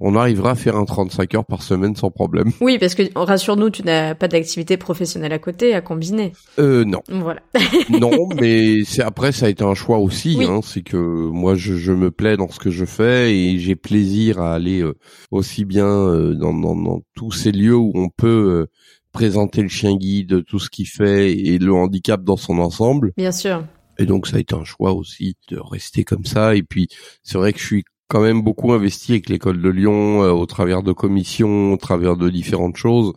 [0.00, 2.52] on arrivera à faire un 35 heures par semaine sans problème.
[2.60, 6.32] Oui, parce que rassure-nous, tu n'as pas d'activité professionnelle à côté à combiner.
[6.58, 7.00] Euh non.
[7.08, 7.42] Voilà.
[7.90, 10.42] non, mais c'est après ça a été un choix aussi.
[10.42, 14.40] Hein, c'est que moi je, me plais dans ce que je fais et j'ai plaisir
[14.40, 14.98] à aller euh,
[15.30, 18.66] aussi bien euh, dans, dans, tous ces lieux où on peut euh,
[19.12, 23.12] présenter le chien guide, tout ce qu'il fait et le handicap dans son ensemble.
[23.16, 23.64] Bien sûr.
[24.00, 26.56] Et donc ça a été un choix aussi de rester comme ça.
[26.56, 26.88] Et puis
[27.22, 30.44] c'est vrai que je suis quand même beaucoup investi avec l'école de Lyon euh, au
[30.44, 33.12] travers de commissions, au travers de différentes choses,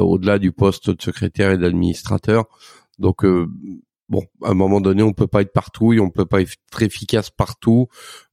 [0.00, 2.44] au-delà du poste de secrétaire et d'administrateur.
[2.98, 3.46] Donc euh,
[4.08, 6.82] bon, à un moment donné, on peut pas être partout et on peut pas être
[6.82, 7.88] efficace partout.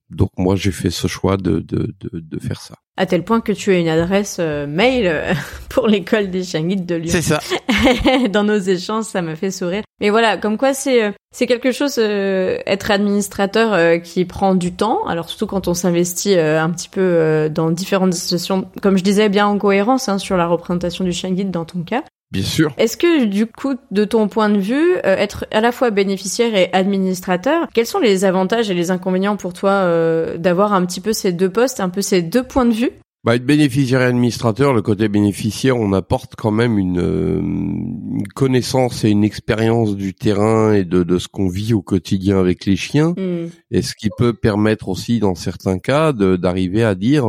[0.09, 2.75] Donc moi, j'ai fait ce choix de, de, de, de, faire ça.
[2.97, 5.33] À tel point que tu as une adresse euh, mail euh,
[5.69, 7.11] pour l'école des chiens de Lyon.
[7.11, 7.39] C'est ça.
[8.31, 9.83] Dans nos échanges, ça me fait sourire.
[10.01, 15.05] Mais voilà, comme quoi c'est euh, c'est quelque chose être administrateur qui prend du temps.
[15.05, 19.45] Alors surtout quand on s'investit un petit peu dans différentes associations, comme je disais, bien
[19.45, 22.03] en cohérence hein, sur la représentation du chien guide dans ton cas.
[22.31, 22.73] Bien sûr.
[22.77, 26.55] Est-ce que du coup, de ton point de vue, euh, être à la fois bénéficiaire
[26.55, 31.01] et administrateur, quels sont les avantages et les inconvénients pour toi euh, d'avoir un petit
[31.01, 32.91] peu ces deux postes, un peu ces deux points de vue?
[33.23, 38.27] Bah, être bénéficiaire et administrateur, le côté bénéficiaire, on apporte quand même une, euh, une
[38.33, 42.65] connaissance et une expérience du terrain et de, de ce qu'on vit au quotidien avec
[42.65, 43.49] les chiens, hmm.
[43.71, 47.27] et ce qui peut permettre aussi, dans certains cas, d'arriver à dire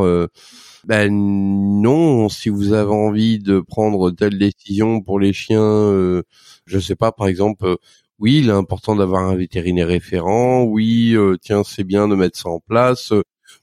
[0.85, 1.11] ben
[1.83, 6.23] non, si vous avez envie de prendre telle décision pour les chiens, euh,
[6.67, 7.77] je sais pas, par exemple, euh,
[8.19, 10.63] oui, il est important d'avoir un vétérinaire référent.
[10.65, 13.13] Oui, euh, tiens, c'est bien de mettre ça en place.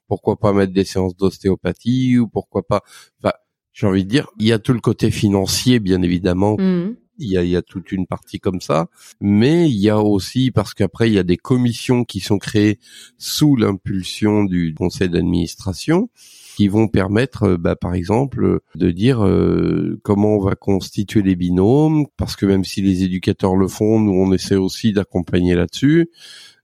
[0.07, 2.81] pourquoi pas mettre des séances d'ostéopathie ou pourquoi pas.
[3.21, 3.33] Enfin,
[3.73, 6.55] j'ai envie de dire, il y a tout le côté financier, bien évidemment.
[6.57, 6.95] Mmh.
[7.19, 9.99] Il y, a, il y a toute une partie comme ça, mais il y a
[9.99, 12.77] aussi parce qu'après il y a des commissions qui sont créées
[13.17, 16.09] sous l'impulsion du conseil d'administration
[16.57, 21.35] qui vont permettre, euh, bah, par exemple, de dire euh, comment on va constituer les
[21.35, 26.09] binômes, parce que même si les éducateurs le font, nous on essaie aussi d'accompagner là-dessus,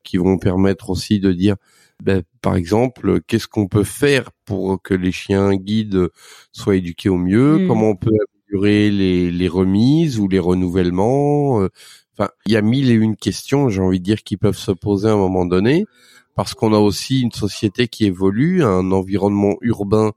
[0.03, 1.57] qui vont permettre aussi de dire,
[2.01, 6.07] bah, par exemple, qu'est-ce qu'on peut faire pour que les chiens guides
[6.51, 7.67] soient éduqués au mieux, mmh.
[7.67, 8.09] comment on peut
[8.49, 11.61] améliorer les, les remises ou les renouvellements.
[11.61, 11.69] Euh,
[12.17, 14.71] enfin, il y a mille et une questions, j'ai envie de dire, qui peuvent se
[14.71, 15.85] poser à un moment donné
[16.35, 20.13] parce qu'on a aussi une société qui évolue, un environnement urbain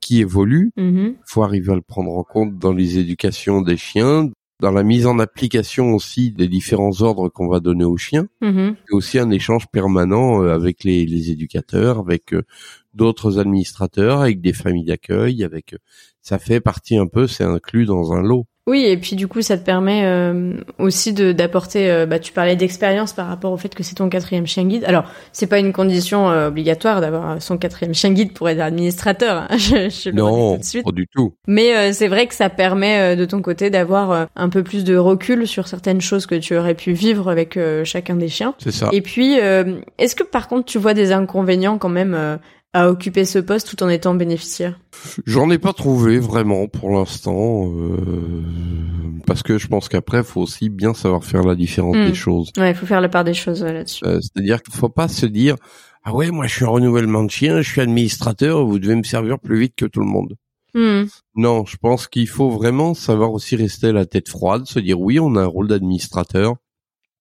[0.00, 0.72] qui évolue.
[0.76, 1.14] Il mm-hmm.
[1.24, 5.06] faut arriver à le prendre en compte dans les éducations des chiens, dans la mise
[5.06, 8.74] en application aussi des différents ordres qu'on va donner aux chiens, mm-hmm.
[8.74, 12.42] et aussi un échange permanent euh, avec les, les éducateurs, avec euh,
[12.94, 15.78] d'autres administrateurs, avec des familles d'accueil, avec euh,
[16.22, 18.46] ça fait partie un peu, c'est inclus dans un lot.
[18.68, 21.90] Oui, et puis du coup, ça te permet euh, aussi de d'apporter.
[21.90, 24.84] Euh, bah, tu parlais d'expérience par rapport au fait que c'est ton quatrième chien guide.
[24.84, 29.46] Alors, c'est pas une condition euh, obligatoire d'avoir son quatrième chien guide pour être administrateur.
[29.48, 29.48] Hein.
[29.56, 30.84] je, je non, tout de suite.
[30.84, 31.32] pas du tout.
[31.46, 35.46] Mais c'est vrai que ça permet de ton côté d'avoir un peu plus de recul
[35.46, 38.54] sur certaines choses que tu aurais pu vivre avec chacun des chiens.
[38.58, 38.90] C'est ça.
[38.92, 39.38] Et puis,
[39.98, 42.38] est-ce que par contre, tu vois des inconvénients quand même
[42.74, 44.78] à occuper ce poste tout en étant bénéficiaire
[45.26, 48.42] J'en ai pas trouvé vraiment pour l'instant, euh,
[49.26, 52.06] parce que je pense qu'après, faut aussi bien savoir faire la différence Hmm.
[52.06, 52.50] des choses.
[52.56, 54.04] Ouais, il faut faire la part des choses ouais, là-dessus.
[54.04, 55.56] Euh, C'est-à-dire qu'il faut pas se dire
[56.04, 59.02] ah ouais, moi je suis en renouvellement de chien, je suis administrateur, vous devez me
[59.02, 60.34] servir plus vite que tout le monde.
[60.74, 61.04] Hmm.
[61.34, 65.18] Non, je pense qu'il faut vraiment savoir aussi rester la tête froide, se dire oui,
[65.18, 66.54] on a un rôle d'administrateur,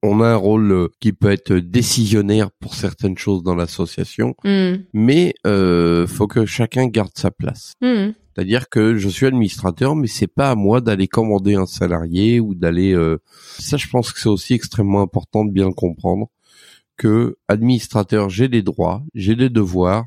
[0.04, 4.76] on a un rôle euh, qui peut être décisionnaire pour certaines choses dans l'association, Hmm.
[4.94, 7.74] mais euh, faut que chacun garde sa place.
[7.82, 8.12] Hmm.
[8.36, 12.54] C'est-à-dire que je suis administrateur, mais c'est pas à moi d'aller commander un salarié ou
[12.54, 12.94] d'aller.
[12.94, 13.18] euh,
[13.58, 16.28] Ça, je pense que c'est aussi extrêmement important de bien le comprendre.
[16.98, 20.06] Que administrateur, j'ai des droits, j'ai des devoirs,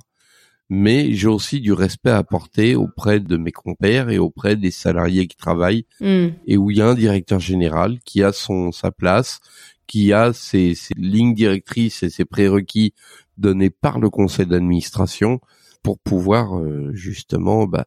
[0.69, 5.27] mais j'ai aussi du respect à apporter auprès de mes compères et auprès des salariés
[5.27, 6.29] qui travaillent Hmm.
[6.47, 9.41] et où il y a un directeur général qui a son sa place,
[9.91, 12.95] qui a ses, ses lignes directrices et ses prérequis
[13.39, 15.41] donnés par le conseil d'administration
[15.83, 17.87] pour pouvoir euh, justement bah,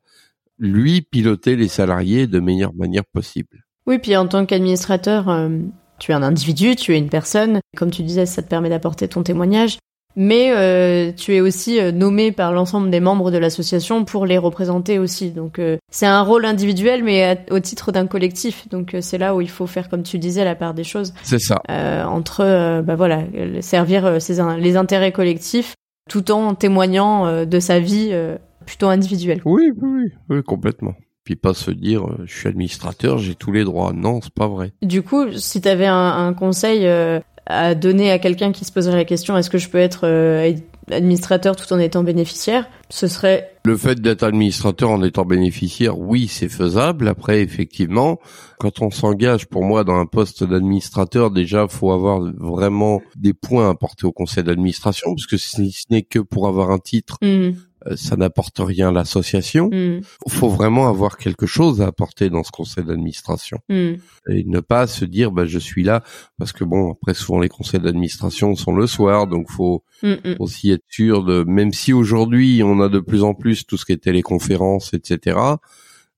[0.59, 3.63] lui piloter les salariés de meilleure manière possible.
[3.87, 5.59] Oui, puis en tant qu'administrateur, euh,
[5.97, 7.61] tu es un individu, tu es une personne.
[7.77, 9.77] Comme tu disais, ça te permet d'apporter ton témoignage.
[10.15, 14.37] Mais euh, tu es aussi euh, nommé par l'ensemble des membres de l'association pour les
[14.37, 15.31] représenter aussi.
[15.31, 18.67] Donc euh, c'est un rôle individuel, mais à- au titre d'un collectif.
[18.69, 21.13] Donc euh, c'est là où il faut faire, comme tu disais, la part des choses
[21.23, 21.61] C'est ça.
[21.71, 23.23] euh, entre, euh, bah voilà,
[23.61, 25.73] servir ses les intérêts collectifs,
[26.09, 29.41] tout en témoignant euh, de sa vie euh, plutôt individuelle.
[29.45, 30.93] Oui, oui, oui, oui, complètement.
[31.23, 33.93] Puis pas se dire euh, je suis administrateur, j'ai tous les droits.
[33.93, 34.73] Non, c'est pas vrai.
[34.81, 38.71] Du coup, si tu avais un, un conseil euh, à donner à quelqu'un qui se
[38.71, 40.53] poserait la question est-ce que je peux être euh,
[40.91, 46.27] administrateur tout en étant bénéficiaire, ce serait Le fait d'être administrateur en étant bénéficiaire, oui,
[46.27, 47.07] c'est faisable.
[47.07, 48.19] Après, effectivement,
[48.59, 53.67] quand on s'engage, pour moi, dans un poste d'administrateur, déjà, faut avoir vraiment des points
[53.67, 57.17] à apporter au conseil d'administration, parce que si ce n'est que pour avoir un titre,
[57.23, 57.53] euh,
[57.95, 59.69] ça n'apporte rien à l'association.
[59.71, 63.97] mhm, faut vraiment avoir quelque chose à apporter dans ce conseil d'administration mhm.
[64.29, 66.01] et ne pas se dire bah je suis là
[66.37, 70.71] parce que bon après souvent les conseils d'administration sont le soir donc faut Mhm, aussi
[70.71, 73.93] être sûr de même si aujourd'hui on a de plus en plus tout ce qui
[73.93, 75.37] est téléconférences etc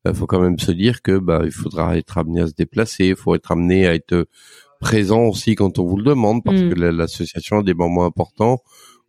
[0.08, 3.08] il faut quand même se dire que bah il faudra être amené à se déplacer
[3.08, 4.28] il faut être amené à être
[4.80, 8.60] présent aussi quand on vous le demande parce que la- l'association a des moments importants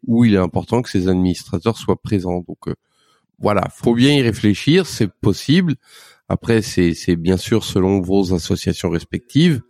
[0.06, 2.74] où il est important que ses administrateurs soient présents donc euh,
[3.38, 5.74] voilà faut bien y réfléchir c'est possible
[6.28, 9.62] après c'est bien sûr selon vos associations respectives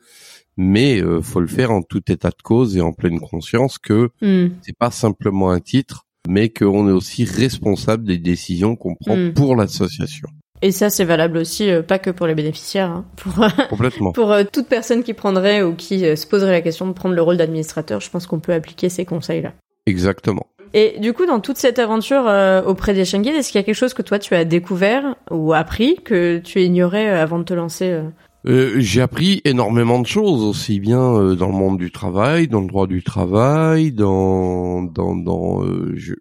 [0.57, 4.11] mais euh, faut le faire en tout état de cause et en pleine conscience que
[4.23, 4.55] mhm.
[4.63, 9.35] c'est pas simplement un titre, mais qu'on est aussi responsable des décisions qu'on prend Mm.
[9.35, 10.29] pour l'association.
[10.63, 13.35] Et ça, c'est valable aussi, euh, pas que pour les bénéficiaires, hein, pour,
[13.69, 14.13] Complètement.
[14.15, 17.15] pour euh, toute personne qui prendrait ou qui euh, se poserait la question de prendre
[17.15, 19.53] le rôle d'administrateur, je pense qu'on peut appliquer ces conseils-là.
[19.87, 20.47] Exactement.
[20.75, 23.65] Et du coup, dans toute cette aventure euh, auprès des Schengen, est-ce qu'il y a
[23.65, 27.45] quelque chose que toi tu as découvert ou appris que tu ignorais euh, avant de
[27.45, 28.09] te lancer euh?
[28.47, 32.61] Euh, j'ai appris énormément de choses, aussi bien euh, dans le monde du travail, dans
[32.61, 35.65] le droit du travail, dans dans dans.
[35.65, 36.15] euh, je,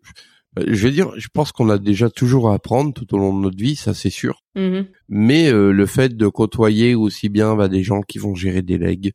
[0.66, 3.42] je vais dire, je pense qu'on a déjà toujours à apprendre tout au long de
[3.42, 4.42] notre vie, ça c'est sûr.
[4.56, 4.86] Mhm.
[5.10, 8.78] Mais euh, le fait de côtoyer aussi bien bah, des gens qui vont gérer des
[8.78, 9.12] legs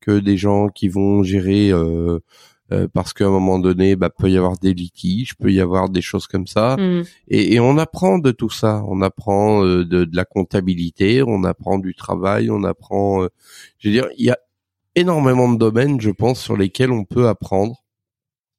[0.00, 1.70] que des gens qui vont gérer
[2.74, 5.88] euh, parce qu'à un moment donné, bah, peut y avoir des litiges, peut y avoir
[5.88, 7.04] des choses comme ça, Mhm.
[7.28, 8.82] et, et on apprend de tout ça.
[8.88, 13.22] On apprend euh, de, de la comptabilité, on apprend du travail, on apprend.
[13.22, 13.28] euh,
[13.78, 14.38] je veux dire, il y a
[14.96, 17.76] énormément de domaines, je pense, sur lesquels on peut apprendre.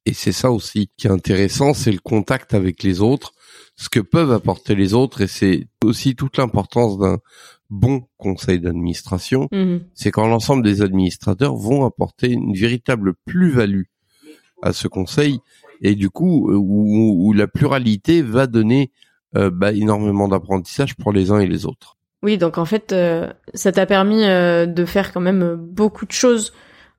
[0.08, 3.32] Et c'est ça aussi qui est intéressant, c'est le contact avec les autres,
[3.74, 7.18] ce que peuvent apporter les autres, et c'est aussi toute l'importance d'un
[7.70, 9.80] bon conseil d'administration, Mhm.
[9.94, 13.82] c'est quand l'ensemble des administrateurs vont apporter une véritable plus-value
[14.62, 15.40] à ce conseil,
[15.82, 18.90] et du coup, euh, où, où la pluralité va donner
[19.36, 21.96] euh, bah, énormément d'apprentissage pour les uns et les autres.
[22.22, 26.12] Oui, donc en fait, euh, ça t'a permis euh, de faire quand même beaucoup de
[26.12, 26.52] choses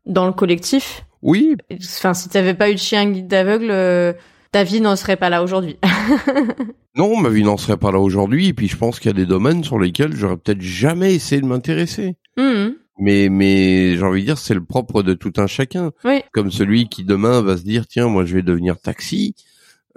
[0.05, 1.03] dans le collectif.
[1.21, 4.13] Oui, Enfin, si t'avais pas eu de chien guide d'aveugle, euh,
[4.51, 5.77] ta vie n'en serait pas là aujourd'hui.
[6.95, 9.17] non, ma vie n'en serait pas là aujourd'hui, et puis je pense qu'il y a
[9.17, 12.15] des domaines sur lesquels j'aurais peut-être jamais essayé de m'intéresser.
[12.37, 12.75] Mhm.
[12.99, 15.91] Mais, mais j'ai envie de dire, c'est le propre de tout un chacun.
[16.03, 16.21] Oui.
[16.33, 19.35] Comme celui qui demain va se dire, tiens, moi je vais devenir taxi.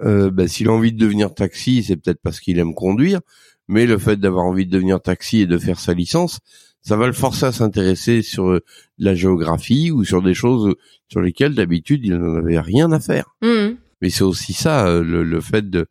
[0.01, 3.19] Euh, bah, s'il a envie de devenir taxi, c'est peut-être parce qu'il aime conduire.
[3.67, 6.39] Mais le fait d'avoir envie de devenir taxi et de faire sa licence,
[6.81, 8.63] ça va le forcer à s'intéresser sur euh,
[8.97, 10.75] la géographie ou sur des choses
[11.07, 13.35] sur lesquelles d'habitude il n'en avait rien à faire.
[13.41, 13.77] Mhm.
[14.01, 15.87] Mais c'est aussi ça, euh, le, le fait de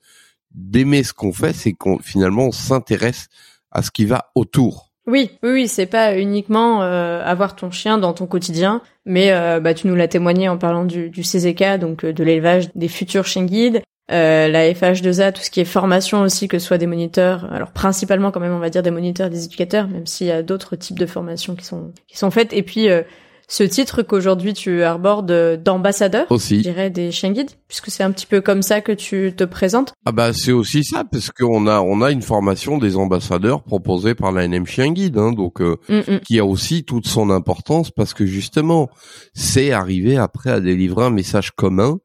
[0.52, 3.28] d'aimer ce qu'on fait, c'est qu'on finalement on s'intéresse
[3.70, 4.89] à ce qui va autour.
[5.10, 9.58] Oui, oui, oui, c'est pas uniquement euh, avoir ton chien dans ton quotidien, mais euh,
[9.58, 12.86] bah, tu nous l'as témoigné en parlant du, du CZK, donc euh, de l'élevage des
[12.88, 13.82] futurs chiens guides.
[14.12, 17.72] euh, la FH2A, tout ce qui est formation aussi, que ce soit des moniteurs, alors
[17.72, 20.76] principalement quand même on va dire des moniteurs, des éducateurs, même s'il y a d'autres
[20.76, 22.52] types de formations qui sont qui sont faites.
[22.52, 23.02] Et puis euh,
[23.50, 28.12] ce titre qu'aujourd'hui tu arbores d'ambassadeur, aussi, je dirais des chiens guides, puisque c'est un
[28.12, 29.92] petit peu comme ça que tu te présentes.
[30.06, 34.14] Ah bah c'est aussi ça, parce qu'on a on a une formation des ambassadeurs proposée
[34.14, 36.20] par la NM Chien Guide, hein, donc euh, mm, mm.
[36.20, 38.88] qui a aussi toute son importance parce que justement
[39.34, 41.98] c'est arrivé après à délivrer un message commun,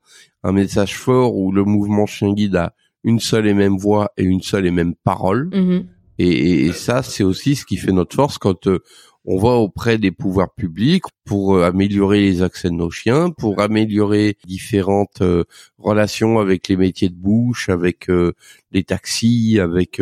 [0.44, 4.24] un message fort où le mouvement Chien Guide a une seule et même voix et
[4.24, 5.50] une seule et même parole.
[5.50, 5.86] Mm-hmm.
[6.18, 8.80] Et, et, ça, c'est aussi ce qui fait notre force quand euh,
[9.26, 13.60] on va auprès des pouvoirs publics pour euh, améliorer les accès de nos chiens, pour
[13.60, 15.44] améliorer différentes euh,
[15.78, 18.34] relations avec les métiers de bouche, avec euh,
[18.72, 20.02] les taxis, avec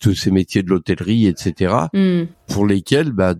[0.00, 1.74] tous ces métiers de l'hôtellerie, etc.
[1.92, 2.24] Hmm.
[2.46, 3.34] Pour lesquels, bah,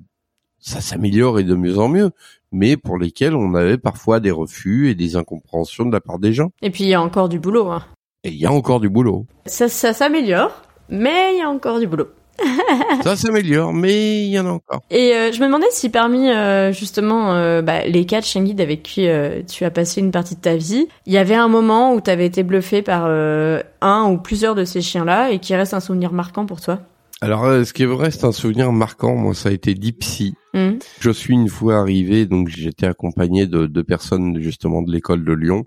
[0.58, 2.10] ça s'améliore et de mieux en mieux,
[2.50, 6.32] mais pour lesquels on avait parfois des refus et des incompréhensions de la part des
[6.32, 6.50] gens.
[6.62, 7.70] Et puis il y a encore du boulot.
[7.70, 7.84] Hein.
[8.24, 9.26] Et il y a encore du boulot.
[9.46, 12.08] Ça, ça s'améliore, mais il y a encore du boulot.
[13.02, 14.82] ça s'améliore, mais il y en a encore.
[14.90, 18.60] Et euh, je me demandais si parmi euh, justement euh, bah, les quatre chiens guides
[18.60, 19.08] avec qui
[19.48, 22.10] tu as passé une partie de ta vie, il y avait un moment où tu
[22.10, 26.12] avais été bluffé par un ou plusieurs de ces chiens-là et qui reste un souvenir
[26.12, 26.80] marquant pour toi?
[27.20, 29.16] Alors, ce qui c'est un souvenir marquant.
[29.16, 30.34] Moi, ça a été Dipsy.
[30.54, 30.74] Mmh.
[31.00, 35.32] Je suis une fois arrivé, donc j'étais accompagné de, de personnes justement de l'école de
[35.32, 35.64] Lyon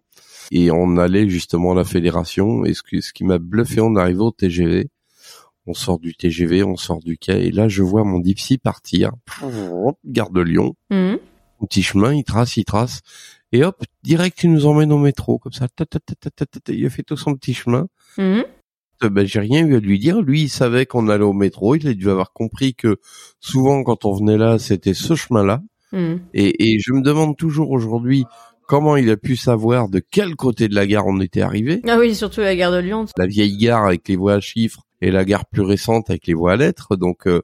[0.51, 2.65] et on allait justement à la fédération.
[2.65, 4.89] Et ce, ce qui m'a bluffé, on arrivait au TGV
[5.71, 9.11] on sort du TGV, on sort du quai, et là je vois mon Dipsy partir,
[10.05, 11.15] gare de Lyon, mmh.
[11.61, 13.01] petit chemin, il trace, il trace,
[13.53, 15.67] et hop, direct il nous emmène au métro, comme ça,
[16.67, 17.87] il a fait tout son petit chemin.
[18.17, 18.41] Mmh.
[19.03, 20.21] Euh, ben, j'ai rien eu à lui dire.
[20.21, 21.75] Lui, il savait qu'on allait au métro.
[21.75, 22.97] Il a dû avoir compris que
[23.39, 25.61] souvent, quand on venait là, c'était ce chemin-là.
[25.91, 26.15] Mmh.
[26.33, 28.25] Et, et, je me demande toujours aujourd'hui
[28.67, 31.81] comment il a pu savoir de quel côté de la gare on était arrivé.
[31.87, 33.05] Ah oui, surtout la gare de Lyon.
[33.17, 36.33] La vieille gare avec les voies à chiffres et la gare plus récente avec les
[36.33, 36.95] voies à lettres.
[36.95, 37.41] Donc, euh,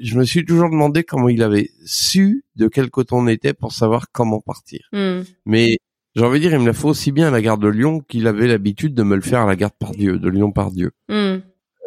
[0.00, 3.72] je me suis toujours demandé comment il avait su de quel côté on était pour
[3.72, 4.88] savoir comment partir.
[4.92, 5.22] Hmm.
[5.46, 5.78] Mais
[6.14, 8.00] j'ai envie de dire, il me l'a fait aussi bien à la gare de Lyon
[8.00, 10.92] qu'il avait l'habitude de me le faire à la gare de Pardieu, de Lyon-Pardieu.
[11.08, 11.38] Hmm.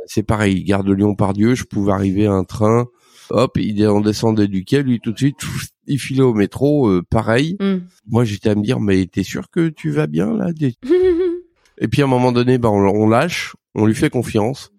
[0.06, 2.88] C'est pareil, gare de Lyon-Pardieu, je pouvais arriver à un train,
[3.30, 5.40] hop, il on descendait du quai, lui tout de suite,
[5.88, 7.56] il filait au métro, euh, pareil.
[7.60, 7.80] Hmm.
[8.08, 10.50] Moi j'étais à me dire, mais t'es sûr que tu vas bien là
[11.80, 14.72] Et puis à un moment donné, bah, on lâche, on lui fait confiance.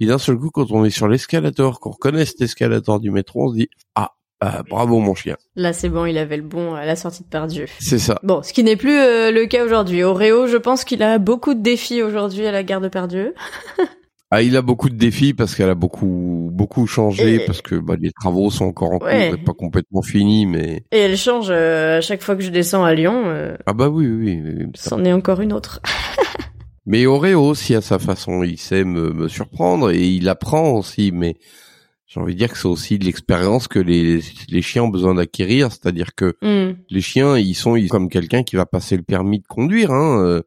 [0.00, 3.44] Puis d'un seul coup, quand on est sur l'escalator, qu'on reconnaît cet escalator du métro,
[3.44, 5.36] on se dit ah euh, bravo mon chien.
[5.56, 7.66] Là c'est bon, il avait le bon à la sortie de Pardieu.
[7.80, 8.18] C'est ça.
[8.22, 10.02] Bon, ce qui n'est plus euh, le cas aujourd'hui.
[10.02, 13.34] Auréo, je pense qu'il a beaucoup de défis aujourd'hui à la gare de Pardieu.
[14.30, 17.96] ah, il a beaucoup de défis parce qu'elle a beaucoup beaucoup changé parce que bah,
[18.00, 20.82] les travaux sont encore en cours et pas complètement finis, mais.
[20.92, 23.24] Et elle change euh, à chaque fois que je descends à Lyon.
[23.66, 24.40] ah bah oui oui.
[24.42, 25.82] oui C'en est encore une autre.
[26.90, 31.12] Mais Oreo aussi à sa façon, il sait me, me surprendre et il apprend aussi.
[31.12, 31.36] Mais
[32.08, 35.14] j'ai envie de dire que c'est aussi de l'expérience que les, les chiens ont besoin
[35.14, 35.70] d'acquérir.
[35.70, 36.78] C'est-à-dire que mm.
[36.90, 39.92] les chiens, ils sont comme quelqu'un qui va passer le permis de conduire.
[39.92, 40.20] Hein.
[40.24, 40.42] Euh,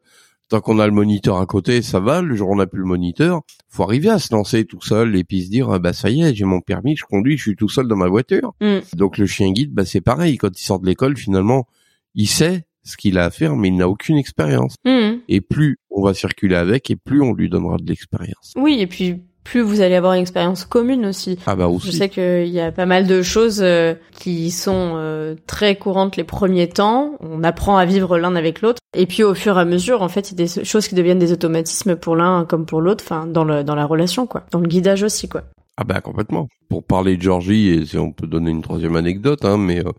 [0.50, 2.20] tant qu'on a le moniteur à côté, ça va.
[2.20, 5.16] Le jour où on n'a plus le moniteur, faut arriver à se lancer tout seul
[5.16, 7.42] et puis se dire ah bah ça y est, j'ai mon permis, je conduis, je
[7.42, 8.52] suis tout seul dans ma voiture.
[8.60, 8.80] Mm.
[8.98, 10.36] Donc le chien guide, bah c'est pareil.
[10.36, 11.66] Quand il sort de l'école, finalement,
[12.14, 14.76] il sait ce qu'il a à faire, mais il n'a aucune expérience.
[14.84, 15.16] Hmm.
[15.28, 18.52] Et plus on va circuler avec, et plus on lui donnera de l'expérience.
[18.56, 21.38] Oui, et puis plus vous allez avoir une expérience commune aussi.
[21.46, 21.88] Ah bah aussi.
[21.88, 26.16] Je sais qu'il y a pas mal de choses euh, qui sont euh, très courantes
[26.16, 27.16] les premiers temps.
[27.20, 28.80] On apprend à vivre l'un avec l'autre.
[28.96, 30.94] Et puis au fur et à mesure, en fait, il y a des choses qui
[30.94, 34.44] deviennent des automatismes pour l'un comme pour l'autre, enfin dans, le, dans la relation, quoi.
[34.50, 35.42] Dans le guidage aussi, quoi.
[35.76, 36.48] Ah bah complètement.
[36.68, 39.84] Pour parler de Georgie, et si on peut donner une troisième anecdote, hein, mais...
[39.84, 39.92] Euh,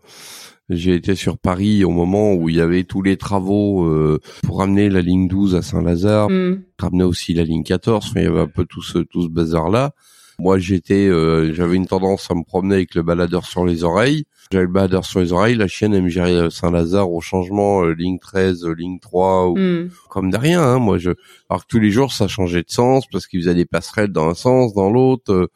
[0.68, 4.58] j'ai été sur Paris au moment où il y avait tous les travaux euh, pour
[4.58, 6.62] ramener la ligne 12 à Saint-Lazare, mm.
[6.78, 8.12] ramener aussi la ligne 14.
[8.16, 9.92] il y avait un peu tout ce tout ce bazar là.
[10.38, 14.26] Moi, j'étais, euh, j'avais une tendance à me promener avec le baladeur sur les oreilles.
[14.52, 15.54] J'avais le baladeur sur les oreilles.
[15.54, 19.90] La chienne, elle me gérait euh, Saint-Lazare au changement, ligne 13, ligne 3, ou, mm.
[20.10, 20.62] comme de rien.
[20.62, 20.78] Hein.
[20.78, 21.12] Moi, je,
[21.48, 24.28] alors que tous les jours, ça changeait de sens parce qu'ils faisaient des passerelles dans
[24.28, 25.48] un sens, dans l'autre,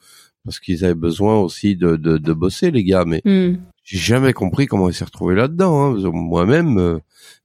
[0.46, 3.04] parce qu'ils avaient besoin aussi de, de, de bosser, les gars.
[3.04, 3.56] Mais mm
[3.90, 5.96] j'ai jamais compris comment il s'est retrouvé là-dedans.
[5.96, 6.10] Hein.
[6.12, 6.98] Moi-même, euh,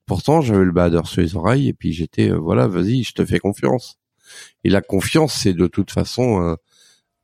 [0.06, 3.26] pourtant, j'avais le bader sur les oreilles et puis j'étais, euh, voilà, vas-y, je te
[3.26, 3.98] fais confiance.
[4.64, 6.58] Et la confiance, c'est de toute façon un,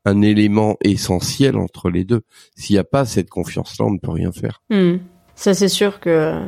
[0.05, 2.21] un, élément essentiel entre les deux.
[2.55, 4.63] S'il n'y a pas cette confiance-là, on ne peut rien faire.
[4.71, 4.97] Hmm.
[5.35, 6.41] Ça, c'est sûr que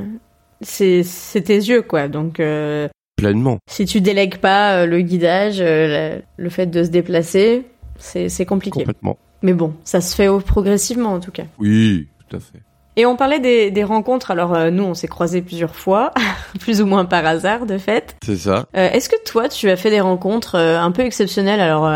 [0.62, 1.03] c'est
[1.43, 2.07] tes yeux, quoi.
[2.07, 3.59] Donc euh, pleinement.
[3.69, 8.80] Si tu délègues pas le guidage, le fait de se déplacer, c'est compliqué.
[8.80, 9.19] Complètement.
[9.43, 11.45] Mais bon, ça se fait progressivement en tout cas.
[11.59, 12.07] Oui,
[12.39, 12.59] fait.
[12.95, 14.31] Et on parlait des, rencontres.
[14.31, 16.11] Alors euh, nous, on s'est croisés plusieurs fois.
[16.59, 18.15] plus ou moins par hasard de fait.
[18.23, 18.67] C'est ça.
[18.77, 21.91] Euh, Est-ce que toi, tu as fait des rencontres euh, un peu exceptionnelles, alors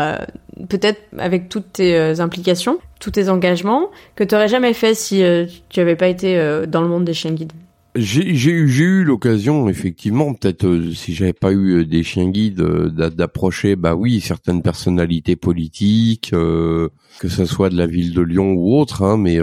[0.68, 5.22] peut-être avec toutes tes implications, tous tes engagements, que tu aurais jamais fait si
[5.68, 6.36] tu avais pas été
[6.66, 7.52] dans le monde des chiens guides?
[7.98, 13.10] J'ai eu l'occasion effectivement peut-être euh, si j'avais pas eu des chiens guides euh, d'a-
[13.10, 18.52] d'approcher bah oui certaines personnalités politiques euh, que ce soit de la ville de Lyon
[18.52, 19.38] ou autre hein, mais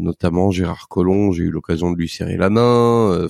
[0.00, 3.28] notamment Gérard Collomb j'ai eu l'occasion de lui serrer la main euh,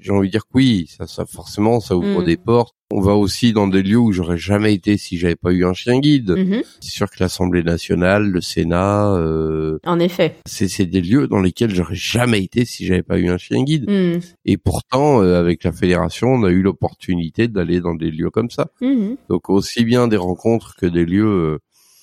[0.00, 2.24] j'ai envie de dire que oui ça ça forcément ça ouvre Mm.
[2.24, 5.50] des portes on va aussi dans des lieux où j'aurais jamais été si j'avais pas
[5.52, 6.62] eu un chien guide Mhm.
[6.80, 10.36] c'est sûr que l'Assemblée nationale le Sénat euh, En effet.
[10.46, 13.88] c'est des lieux dans lesquels j'aurais jamais été si j'avais pas eu un chien guide
[13.90, 14.20] Mhm.
[14.44, 18.50] et pourtant, euh, avec la fédération, on a eu l'opportunité d'aller dans des lieux comme
[18.50, 18.68] ça.
[18.80, 19.16] Mhm.
[19.28, 21.24] Donc aussi bien des rencontres que des lieux.
[21.26, 21.58] euh,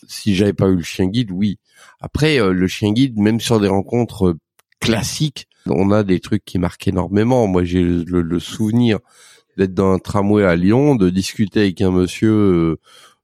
[0.08, 1.60] si j'avais pas eu le chien guide, oui.
[2.02, 4.40] Après, euh, le chien guide, même sur des rencontres euh,
[4.80, 7.46] classiques, on a des trucs qui marquent énormément.
[7.48, 9.00] Moi, j'ai le, le- souvenir
[9.58, 12.32] d'être dans un tramway à Lyon, de discuter avec un monsieur.
[12.32, 12.80] euh,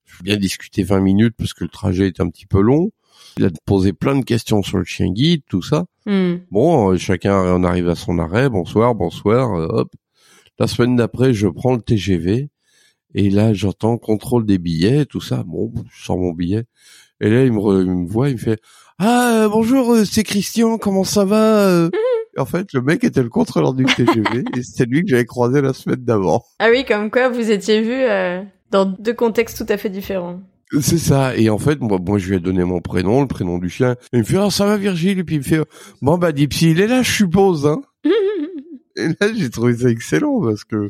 [0.06, 2.92] je viens discuter 20 minutes parce que le trajet est un petit peu long.
[3.38, 5.86] Il a posé plein de questions sur le chien guide, tout ça.
[6.06, 6.42] Mhm.
[6.52, 9.92] Bon, chacun on arrive à son arrêt, bonsoir, bonsoir, hop.
[10.60, 12.50] La semaine d'après, je prends le TGV
[13.14, 15.44] et là, j'entends contrôle des billets, tout ça.
[15.46, 16.66] Bon, je sors mon billet
[17.22, 18.60] et là, il me, re- il me voit, il me fait
[19.00, 21.90] "Ah, euh, bonjour, euh, c'est Christian, comment ça va euh?
[22.38, 25.62] En fait, le mec était le contrôleur du TGV et c'était lui que j'avais croisé
[25.62, 26.44] la semaine d'avant.
[26.60, 30.40] Ah oui, comme quoi vous étiez vus euh, dans deux contextes tout à fait différents.
[30.82, 31.36] C'est ça.
[31.38, 33.94] Et en fait, moi, moi, je lui ai donné mon prénom, le prénom du chien.
[34.12, 35.18] Et il me fait, oh, ça va, Virgile?
[35.18, 35.62] Et puis il me fait,
[36.02, 37.82] bon, bah, Dipsy, il est là, je suppose, hein.
[38.98, 40.90] Et là, j'ai trouvé ça excellent parce que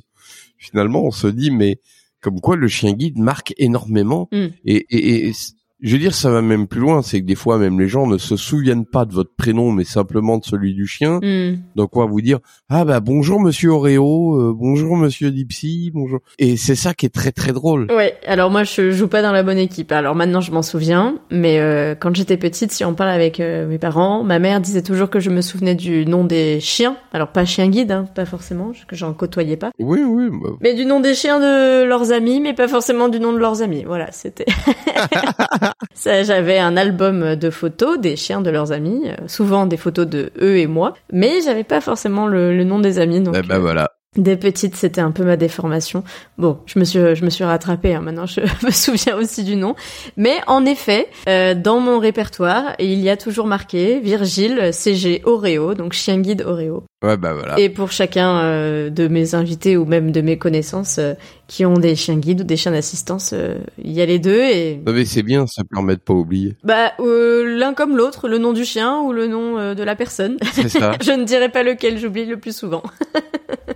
[0.57, 1.79] finalement, on se dit, mais
[2.21, 4.27] comme quoi le chien guide marque énormément.
[4.31, 4.47] Mm.
[4.65, 5.33] Et, et, et
[5.81, 8.07] je veux dire, ça va même plus loin, c'est que des fois, même les gens
[8.07, 11.19] ne se souviennent pas de votre prénom, mais simplement de celui du chien.
[11.21, 11.59] Mhm.
[11.75, 16.19] Donc, on va vous dire, ah bah bonjour Monsieur Oreo, euh, bonjour Monsieur Dipsy, bonjour.
[16.39, 17.87] Et c'est ça qui est très très drôle.
[17.91, 19.91] Ouais, alors moi je joue pas dans la bonne équipe.
[19.91, 23.67] Alors maintenant je m'en souviens, mais euh, quand j'étais petite, si on parle avec euh,
[23.67, 26.97] mes parents, ma mère disait toujours que je me souvenais du nom des chiens.
[27.13, 29.71] Alors pas chien guide, hein, pas forcément, que j'en côtoyais pas.
[29.79, 30.29] Oui, oui.
[30.31, 33.37] bah, Mais du nom des chiens de leurs amis, mais pas forcément du nom de
[33.37, 33.83] leurs amis.
[33.85, 34.45] Voilà, c'était.
[35.93, 40.07] Ça, j'avais un album de photos des chiens de leurs amis, euh, souvent des photos
[40.07, 43.21] de eux et moi, mais j'avais pas forcément le, le nom des amis.
[43.21, 43.91] Donc, eh ben euh, voilà.
[44.17, 46.03] Des petites, c'était un peu ma déformation.
[46.37, 47.93] Bon, je me suis, je me suis rattrapée.
[47.93, 49.75] hein, maintenant, je me souviens aussi du nom.
[50.17, 55.73] Mais en effet, euh, dans mon répertoire, il y a toujours marqué Virgile CG Oreo,
[55.75, 56.83] donc chien guide Oreo.
[57.03, 57.59] Ouais, bah voilà.
[57.59, 61.13] Et pour chacun euh, de mes invités ou même de mes connaissances euh,
[61.47, 64.41] qui ont des chiens guides ou des chiens d'assistance, euh, il y a les deux
[64.41, 66.55] et Non mais c'est bien, ça permet de pas oublier.
[66.63, 69.95] bah euh, l'un comme l'autre, le nom du chien ou le nom euh, de la
[69.95, 70.37] personne.
[70.53, 70.93] C'est ça.
[71.03, 72.81] je ne dirai pas lequel j'oublie le plus souvent.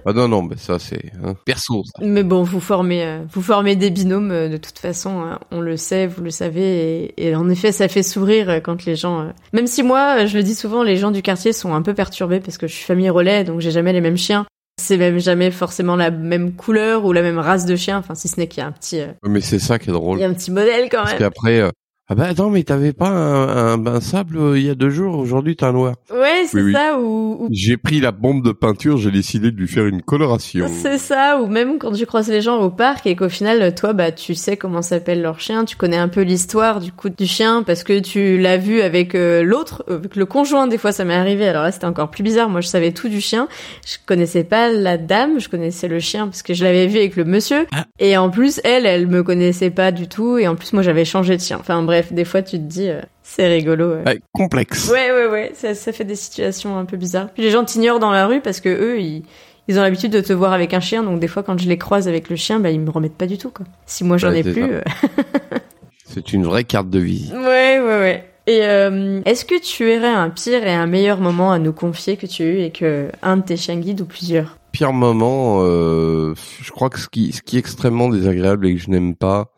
[0.05, 1.83] ah non non, mais ça c'est hein, perso.
[1.85, 2.03] Ça.
[2.05, 5.21] Mais bon, vous formez, euh, vous formez des binômes euh, de toute façon.
[5.21, 5.39] hein.
[5.51, 8.85] on le sait, vous le savez, et, et en effet, ça fait sourire euh, quand
[8.85, 9.31] les gens.
[9.53, 12.39] Même si moi, je le dis souvent, les gens du quartier sont un peu perturbés
[12.39, 14.45] parce que je suis famille relais, donc j'ai jamais les mêmes chiens.
[14.81, 17.99] C'est même jamais forcément la même couleur ou la même race de chien.
[17.99, 20.17] Enfin, si ce n'est qu'il y a un petit, Mais c'est ça qui est drôle.
[20.17, 21.19] il y a un petit modèle quand Parce même.
[21.19, 21.69] qu'après, euh,
[22.11, 24.89] ah bah attends, mais t'avais pas un, un, un sable euh, il y a deux
[24.89, 25.95] jours, aujourd'hui t'as un noir.
[26.13, 26.73] Ouais, c'est Oui, oui.
[26.73, 26.99] ça.
[26.99, 30.67] Ou, ou J'ai pris la bombe de peinture, j'ai décidé de lui faire une coloration.
[30.81, 33.93] C'est ça, ou même quand tu croises les gens au parc et qu'au final, toi,
[33.93, 37.25] bah, tu sais comment s'appelle leur chien, tu connais un peu l'histoire du coup du
[37.25, 40.67] chien parce que tu l'as vu avec euh, l'autre, euh, avec le conjoint.
[40.67, 41.47] Des fois, ça m'est arrivé.
[41.47, 42.49] Alors là, c'était encore plus bizarre.
[42.49, 43.47] Moi, je savais tout du chien.
[43.87, 47.15] Je connaissais pas la dame, je connaissais le chien parce que je l'avais vu avec
[47.15, 47.67] le monsieur.
[47.73, 47.85] Ah.
[47.99, 50.37] Et en plus, elle, elle me connaissait pas du tout.
[50.37, 51.55] Et en plus, moi, j'avais changé de chien.
[51.57, 53.85] Enfin bref, des fois, tu te dis, euh, c'est rigolo.
[53.85, 54.03] euh.
[54.05, 54.89] Ouais, complexe.
[54.91, 57.29] Ouais, ouais, ouais, ça, ça fait des situations un peu bizarres.
[57.33, 59.23] Puis les gens t'ignorent dans la rue parce que eux, ils,
[59.67, 61.77] ils ont l'habitude de te voir avec un chien, donc des fois quand je les
[61.77, 63.65] croise avec le chien, bah ils me remettent pas du tout quoi.
[63.85, 64.63] Si moi j'en ai plus.
[64.63, 64.81] euh,
[66.05, 67.33] C'est une vraie carte de visite.
[67.33, 68.25] Ouais, ouais, ouais.
[68.47, 72.17] Et euh, est-ce que tu aurais un pire et un meilleur moment à nous confier
[72.17, 74.57] que tu as eu et que un de tes chiens guides ou plusieurs?
[74.71, 78.81] Pire moment, euh, je crois que ce qui, ce qui est extrêmement désagréable et que
[78.81, 79.51] je n'aime pas,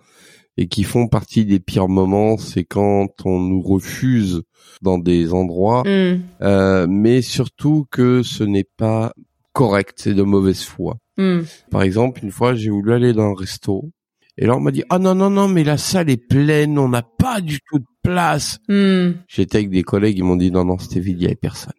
[0.57, 4.43] et qui font partie des pires moments, c'est quand on nous refuse
[4.81, 9.13] dans des endroits, Hmm, euh, mais surtout que ce n'est pas
[9.53, 10.97] correct, c'est de mauvaise foi.
[11.17, 11.41] hmm.
[11.71, 13.91] Par exemple, une fois, j'ai voulu aller dans un resto.
[14.37, 16.89] Et là, on m'a dit, ah non, non, non, mais la salle est pleine, on
[16.89, 18.57] n'a pas du tout de place.
[18.67, 21.35] Hmm, J'étais avec des collègues, ils m'ont dit, non, non, c'était vide, il y avait
[21.35, 21.73] personne.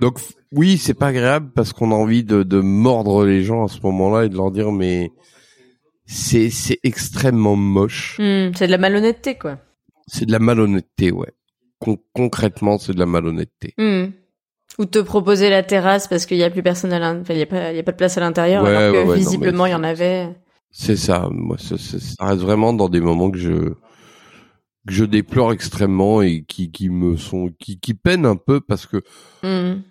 [0.00, 0.18] Donc,
[0.52, 3.78] oui, c'est pas agréable parce qu'on a envie de, de mordre les gens à ce
[3.82, 5.12] moment-là et de leur dire, mais
[6.10, 8.16] c'est, c'est extrêmement moche.
[8.18, 9.58] Hmm, C'est de la malhonnêteté quoi.
[10.08, 11.32] C'est de la malhonnêteté, ouais.
[11.78, 13.74] Con- concrètement, c'est de la malhonnêteté.
[13.78, 14.06] Hmm.
[14.78, 17.42] Ou te proposer la terrasse parce qu'il y a plus personne à l'intérieur, il y
[17.42, 19.74] a pas, il y a pas de place à l'intérieur, alors que visiblement il y
[19.74, 20.28] en avait.
[20.72, 21.28] C'est ça.
[21.30, 23.74] Moi, ça, ça, reste vraiment dans des moments que je
[24.86, 28.86] que je déplore extrêmement et qui qui me sont qui qui peinent un peu parce
[28.86, 28.98] que
[29.42, 29.82] mmh.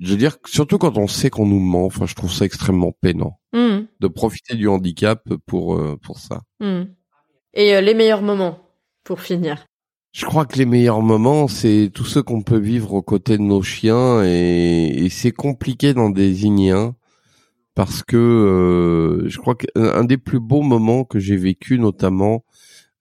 [0.00, 1.86] Je veux dire surtout quand on sait qu'on nous ment.
[1.86, 3.78] Enfin, je trouve ça extrêmement peinant mmh.
[4.00, 6.42] de profiter du handicap pour euh, pour ça.
[6.60, 6.82] Mmh.
[7.54, 8.58] Et euh, les meilleurs moments
[9.04, 9.66] pour finir.
[10.12, 13.42] Je crois que les meilleurs moments, c'est tout ce qu'on peut vivre aux côtés de
[13.42, 16.94] nos chiens et, et c'est compliqué d'en désigner un
[17.74, 22.44] parce que euh, je crois qu'un des plus beaux moments que j'ai vécu notamment,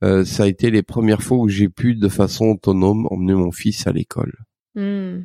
[0.01, 3.87] ça a été les premières fois où j'ai pu de façon autonome emmener mon fils
[3.87, 4.35] à l'école.
[4.75, 5.21] Hmm.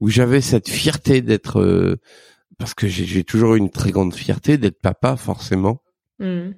[0.00, 1.96] Où j'avais cette fierté d'être, euh,
[2.58, 5.82] parce que j'ai toujours eu une très grande fierté d'être papa forcément.
[6.18, 6.52] Hmm.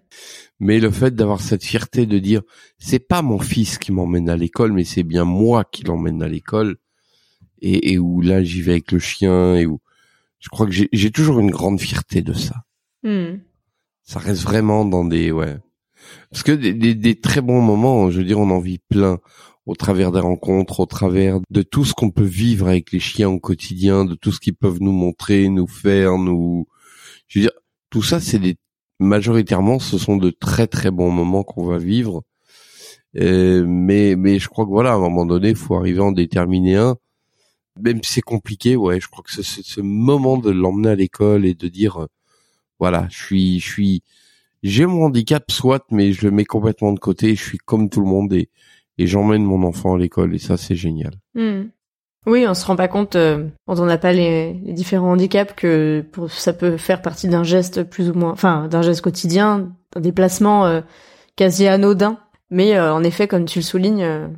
[0.60, 2.42] Mais le fait d'avoir cette fierté de dire
[2.78, 6.28] c'est pas mon fils qui m'emmène à l'école, mais c'est bien moi qui l'emmène à
[6.28, 6.76] l'école,
[7.60, 9.80] et, et où là j'y vais avec le chien et où
[10.38, 12.54] je crois que j'ai toujours une grande fierté de ça.
[13.02, 13.38] Hmm.
[14.04, 15.56] Ça reste vraiment dans des ouais.
[16.30, 19.18] Parce que des, des, des, très bons moments, je veux dire, on en vit plein
[19.68, 23.28] au travers des rencontres, au travers de tout ce qu'on peut vivre avec les chiens
[23.28, 26.66] au quotidien, de tout ce qu'ils peuvent nous montrer, nous faire, nous.
[27.28, 27.52] Je veux dire,
[27.90, 28.56] tout ça, c'est des
[28.98, 32.22] majoritairement, ce sont de très très bons moments qu'on va vivre.
[33.16, 36.12] Euh, mais mais je crois que voilà, à un moment donné, faut arriver à en
[36.12, 36.96] déterminer un
[37.80, 41.46] même si c'est compliqué, ouais, je crois que c'est ce moment de l'emmener à l'école
[41.46, 42.06] et de dire, euh,
[42.80, 44.02] voilà, je suis, je suis,
[44.62, 47.34] j'ai mon handicap, soit, mais je le mets complètement de côté.
[47.34, 48.50] Je suis comme tout le monde et,
[48.98, 51.12] et j'emmène mon enfant à l'école et ça, c'est génial.
[51.34, 51.64] Hmm.
[52.26, 56.04] Oui, on se rend pas compte euh, quand on n'a pas les, différents handicaps que
[56.12, 60.00] pour, ça peut faire partie d'un geste plus ou moins, enfin, d'un geste quotidien, d'un
[60.00, 60.80] déplacement euh,
[61.36, 62.18] quasi anodin.
[62.50, 64.30] Mais en effet, comme tu le soulignes,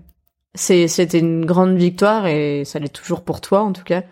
[0.56, 4.02] c'était une grande victoire et ça l'est toujours pour toi en tout cas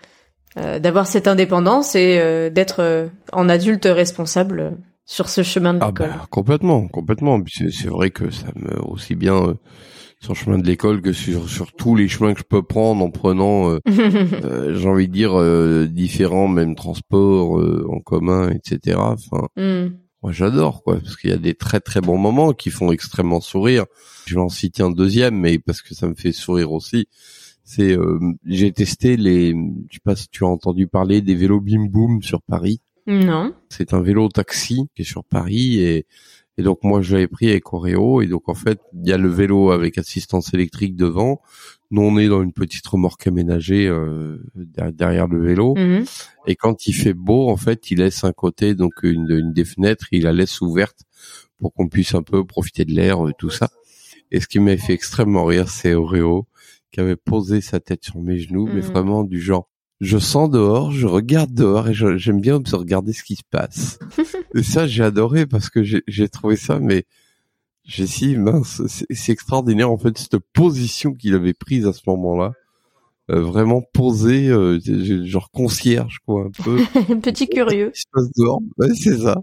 [0.56, 5.80] euh, d'avoir cette indépendance et euh, d'être euh, en adulte responsable sur ce chemin de
[5.82, 6.08] ah l'école.
[6.08, 7.38] bah, complètement, complètement.
[7.48, 9.54] C'est vrai que ça me aussi bien
[10.20, 13.04] sur le chemin de l'école que sur sur tous les chemins que je peux prendre
[13.04, 18.96] en prenant, j'ai envie de dire différents, même transports en commun, etc.
[18.98, 19.48] Enfin.
[19.56, 19.90] Hmm.
[20.22, 23.40] Moi, j'adore, quoi, parce qu'il y a des très très bons moments qui font extrêmement
[23.40, 23.86] sourire.
[24.26, 27.06] Je vais en citer un deuxième, mais parce que ça me fait sourire aussi.
[27.62, 31.60] C'est, euh, j'ai testé les, je sais pas si tu as entendu parler des vélos
[31.60, 32.80] Bim Boom sur Paris.
[33.06, 33.54] Non.
[33.68, 36.06] C'est un vélo taxi qui est sur Paris et,
[36.58, 39.18] et donc moi je l'avais pris avec Oreo et donc en fait il y a
[39.18, 41.40] le vélo avec assistance électrique devant,
[41.90, 45.74] nous, on est dans une petite remorque aménagée euh, derrière le vélo.
[45.74, 46.04] Mhm.
[46.46, 50.06] Et quand il fait beau, en fait, il laisse un côté, donc une, des fenêtres,
[50.12, 50.98] il la laisse ouverte
[51.58, 53.70] pour qu'on puisse un peu profiter de l'air, euh, tout ça.
[54.30, 56.46] Et ce qui m'a fait extrêmement rire, c'est Oreo
[56.92, 58.92] qui avait posé sa tête sur mes genoux, mais mhm.
[58.92, 59.68] vraiment du genre,
[60.00, 63.98] je sens dehors, je regarde dehors et j'aime bien regarder ce qui se passe.
[64.54, 67.04] et ça, j'ai adoré parce que j'ai trouvé ça, mais
[67.84, 72.52] j'ai si mince, c'est extraordinaire en fait cette position qu'il avait prise à ce moment-là.
[73.30, 74.78] Euh, vraiment posé, euh,
[75.24, 76.78] genre concierge quoi, un peu.
[77.20, 77.92] Petit curieux.
[78.78, 79.36] Ouais, c'est ça.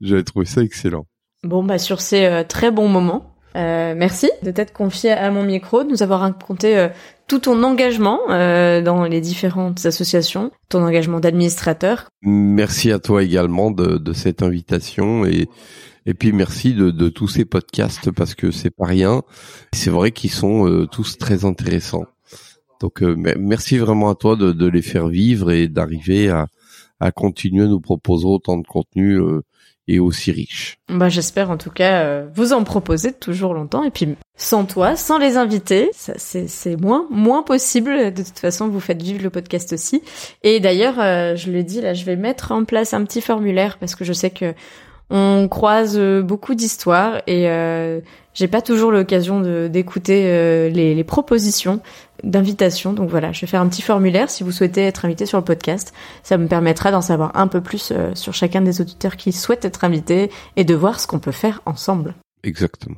[0.00, 1.06] J'avais trouvé ça excellent.
[1.42, 5.84] Bon bah sur ces euh, très bons moments, merci de t'être confié à mon micro,
[5.84, 6.88] de nous avoir raconté
[7.28, 12.08] tout ton engagement dans les différentes associations, ton engagement d'administrateur.
[12.22, 15.48] Merci à toi également de, de cette invitation et
[16.06, 19.22] et puis merci de, de tous ces podcasts parce que c'est pas rien.
[19.72, 22.06] C'est vrai qu'ils sont euh, tous très intéressants.
[22.80, 26.46] Donc euh, merci vraiment à toi de, de les faire vivre et d'arriver à,
[27.00, 29.42] à, continuer à nous proposer autant de contenu euh,
[29.88, 30.78] et aussi riche.
[30.88, 35.18] Bah j'espère en tout cas vous en proposer toujours longtemps et puis sans toi, sans
[35.18, 38.12] les invités, c'est moins moins possible.
[38.12, 40.02] De toute façon, vous faites vivre le podcast aussi.
[40.42, 40.96] Et d'ailleurs,
[41.36, 44.12] je le dis là, je vais mettre en place un petit formulaire parce que je
[44.12, 44.54] sais que
[45.10, 48.00] on croise euh, beaucoup d'histoires et euh,
[48.34, 51.80] j'ai pas toujours l'occasion d'écouter euh, les, les, propositions
[52.24, 52.92] d'invitation.
[52.92, 55.44] Donc voilà, je vais faire un petit formulaire si vous souhaitez être invité sur le
[55.44, 55.94] podcast.
[56.22, 59.84] Ça me permettra d'en savoir un peu plus sur chacun des auditeurs qui souhaitent être
[59.84, 62.14] invités et de voir ce qu'on peut faire ensemble.
[62.42, 62.96] Exactement.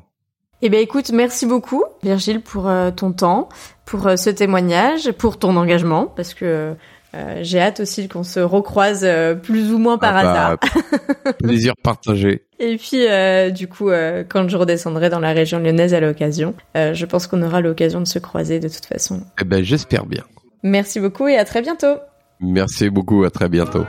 [0.61, 3.49] Eh bien écoute, merci beaucoup Virgile pour ton temps,
[3.85, 6.75] pour ce témoignage, pour ton engagement, parce que
[7.15, 11.35] euh, j'ai hâte aussi qu'on se recroise euh, plus ou moins par ah bah, hasard.
[11.39, 12.45] plaisir partagé.
[12.59, 13.91] Et puis, euh, du coup,
[14.29, 18.07] quand je redescendrai dans la région lyonnaise à l'occasion, je pense qu'on aura l'occasion de
[18.07, 19.23] se croiser de toute façon.
[19.41, 20.25] Eh ben, j'espère bien.
[20.63, 21.97] Merci beaucoup et à très bientôt.
[22.41, 23.85] Merci beaucoup, à très bientôt.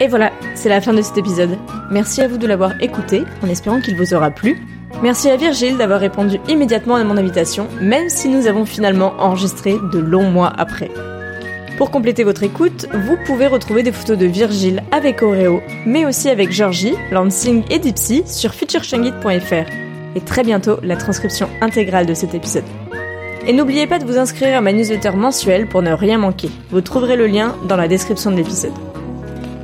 [0.00, 1.58] Et voilà, c'est la fin de cet épisode.
[1.90, 4.56] Merci à vous de l'avoir écouté, en espérant qu'il vous aura plu.
[5.00, 9.76] Merci à Virgile d'avoir répondu immédiatement à mon invitation, même si nous avons finalement enregistré
[9.92, 10.90] de longs mois après.
[11.76, 16.28] Pour compléter votre écoute, vous pouvez retrouver des photos de Virgile avec Oreo, mais aussi
[16.28, 19.70] avec Georgie, Lansing et Dipsy sur futureshangit.fr.
[20.16, 22.64] Et très bientôt, la transcription intégrale de cet épisode.
[23.46, 26.50] Et n'oubliez pas de vous inscrire à ma newsletter mensuelle pour ne rien manquer.
[26.70, 28.72] Vous trouverez le lien dans la description de l'épisode.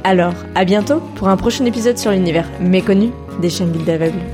[0.04, 3.10] Alors, à bientôt pour un prochain épisode sur l'univers méconnu
[3.40, 4.33] des guides d'aveugles.